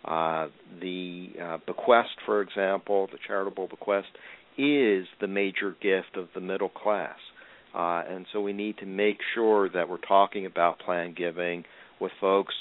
[0.05, 0.47] Uh,
[0.79, 4.09] the uh, bequest, for example, the charitable bequest,
[4.59, 7.17] is the major gift of the middle class.
[7.73, 11.63] Uh, and so we need to make sure that we're talking about planned giving
[11.99, 12.53] with folks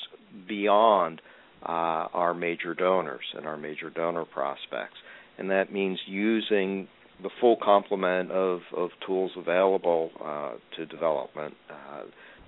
[0.49, 1.21] beyond
[1.63, 4.97] uh, our major donors and our major donor prospects.
[5.37, 6.89] And that means using
[7.23, 11.55] the full complement of, of tools available uh, to development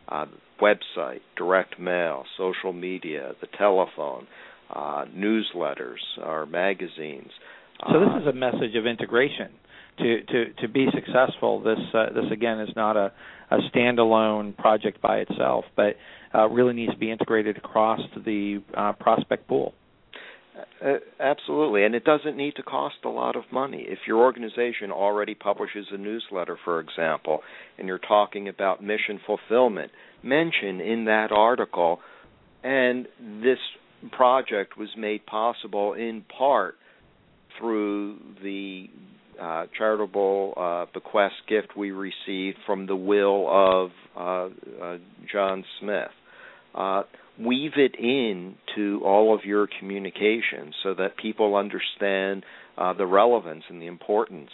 [0.09, 0.27] uh,
[0.61, 4.27] website, direct mail, social media, the telephone,
[4.71, 7.31] uh, newsletters or magazines.
[7.93, 9.51] So this is a message of integration.
[9.99, 13.13] To to to be successful, this uh, this again is not a
[13.51, 15.97] a standalone project by itself, but
[16.35, 19.75] uh, really needs to be integrated across the uh, prospect pool.
[20.85, 23.85] Uh, absolutely, and it doesn't need to cost a lot of money.
[23.89, 27.41] If your organization already publishes a newsletter, for example,
[27.79, 29.91] and you're talking about mission fulfillment,
[30.23, 32.01] mention in that article,
[32.63, 33.07] and
[33.43, 33.59] this
[34.11, 36.75] project was made possible in part
[37.59, 38.87] through the
[39.41, 44.99] uh, charitable uh, bequest gift we received from the will of uh, uh
[45.33, 46.11] John Smith.
[47.39, 52.45] Uh, weave it in to all of your communications so that people understand
[52.77, 54.51] uh, the relevance and the importance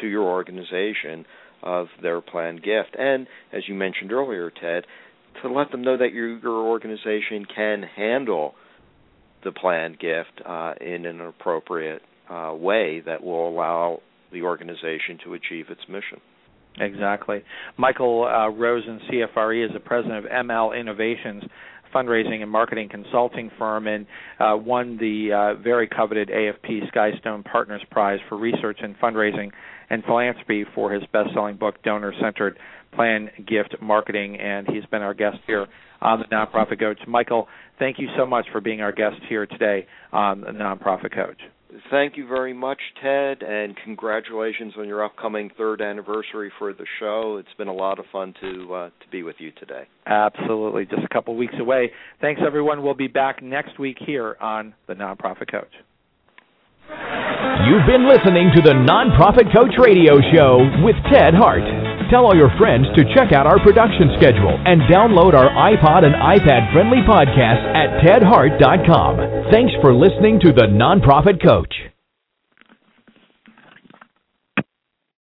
[0.00, 1.24] to your organization
[1.62, 2.96] of their planned gift.
[2.98, 4.84] And as you mentioned earlier, Ted,
[5.42, 8.54] to let them know that your, your organization can handle
[9.44, 14.00] the planned gift uh, in an appropriate uh, way that will allow
[14.32, 16.20] the organization to achieve its mission.
[16.78, 17.42] Exactly.
[17.76, 21.42] Michael uh, Rosen, CFRE, is the president of ML Innovations,
[21.94, 24.06] fundraising and marketing consulting firm, and
[24.38, 29.50] uh, won the uh, very coveted AFP Skystone Partners Prize for research and fundraising
[29.90, 32.58] and philanthropy for his best-selling book, Donor Centered
[32.94, 35.66] Plan Gift Marketing, and he's been our guest here
[36.00, 36.98] on the Nonprofit Coach.
[37.06, 41.40] Michael, thank you so much for being our guest here today on the Nonprofit Coach.
[41.90, 47.36] Thank you very much, Ted, and congratulations on your upcoming third anniversary for the show.
[47.38, 49.84] It's been a lot of fun to uh, to be with you today.
[50.06, 51.92] Absolutely, just a couple weeks away.
[52.20, 52.82] Thanks, everyone.
[52.82, 55.72] We'll be back next week here on the Nonprofit Coach.
[56.88, 61.89] You've been listening to the Nonprofit Coach Radio Show with Ted Hart.
[62.10, 66.14] Tell all your friends to check out our production schedule and download our iPod and
[66.18, 69.50] iPad friendly podcast at tedhart.com.
[69.52, 71.72] Thanks for listening to the Nonprofit Coach.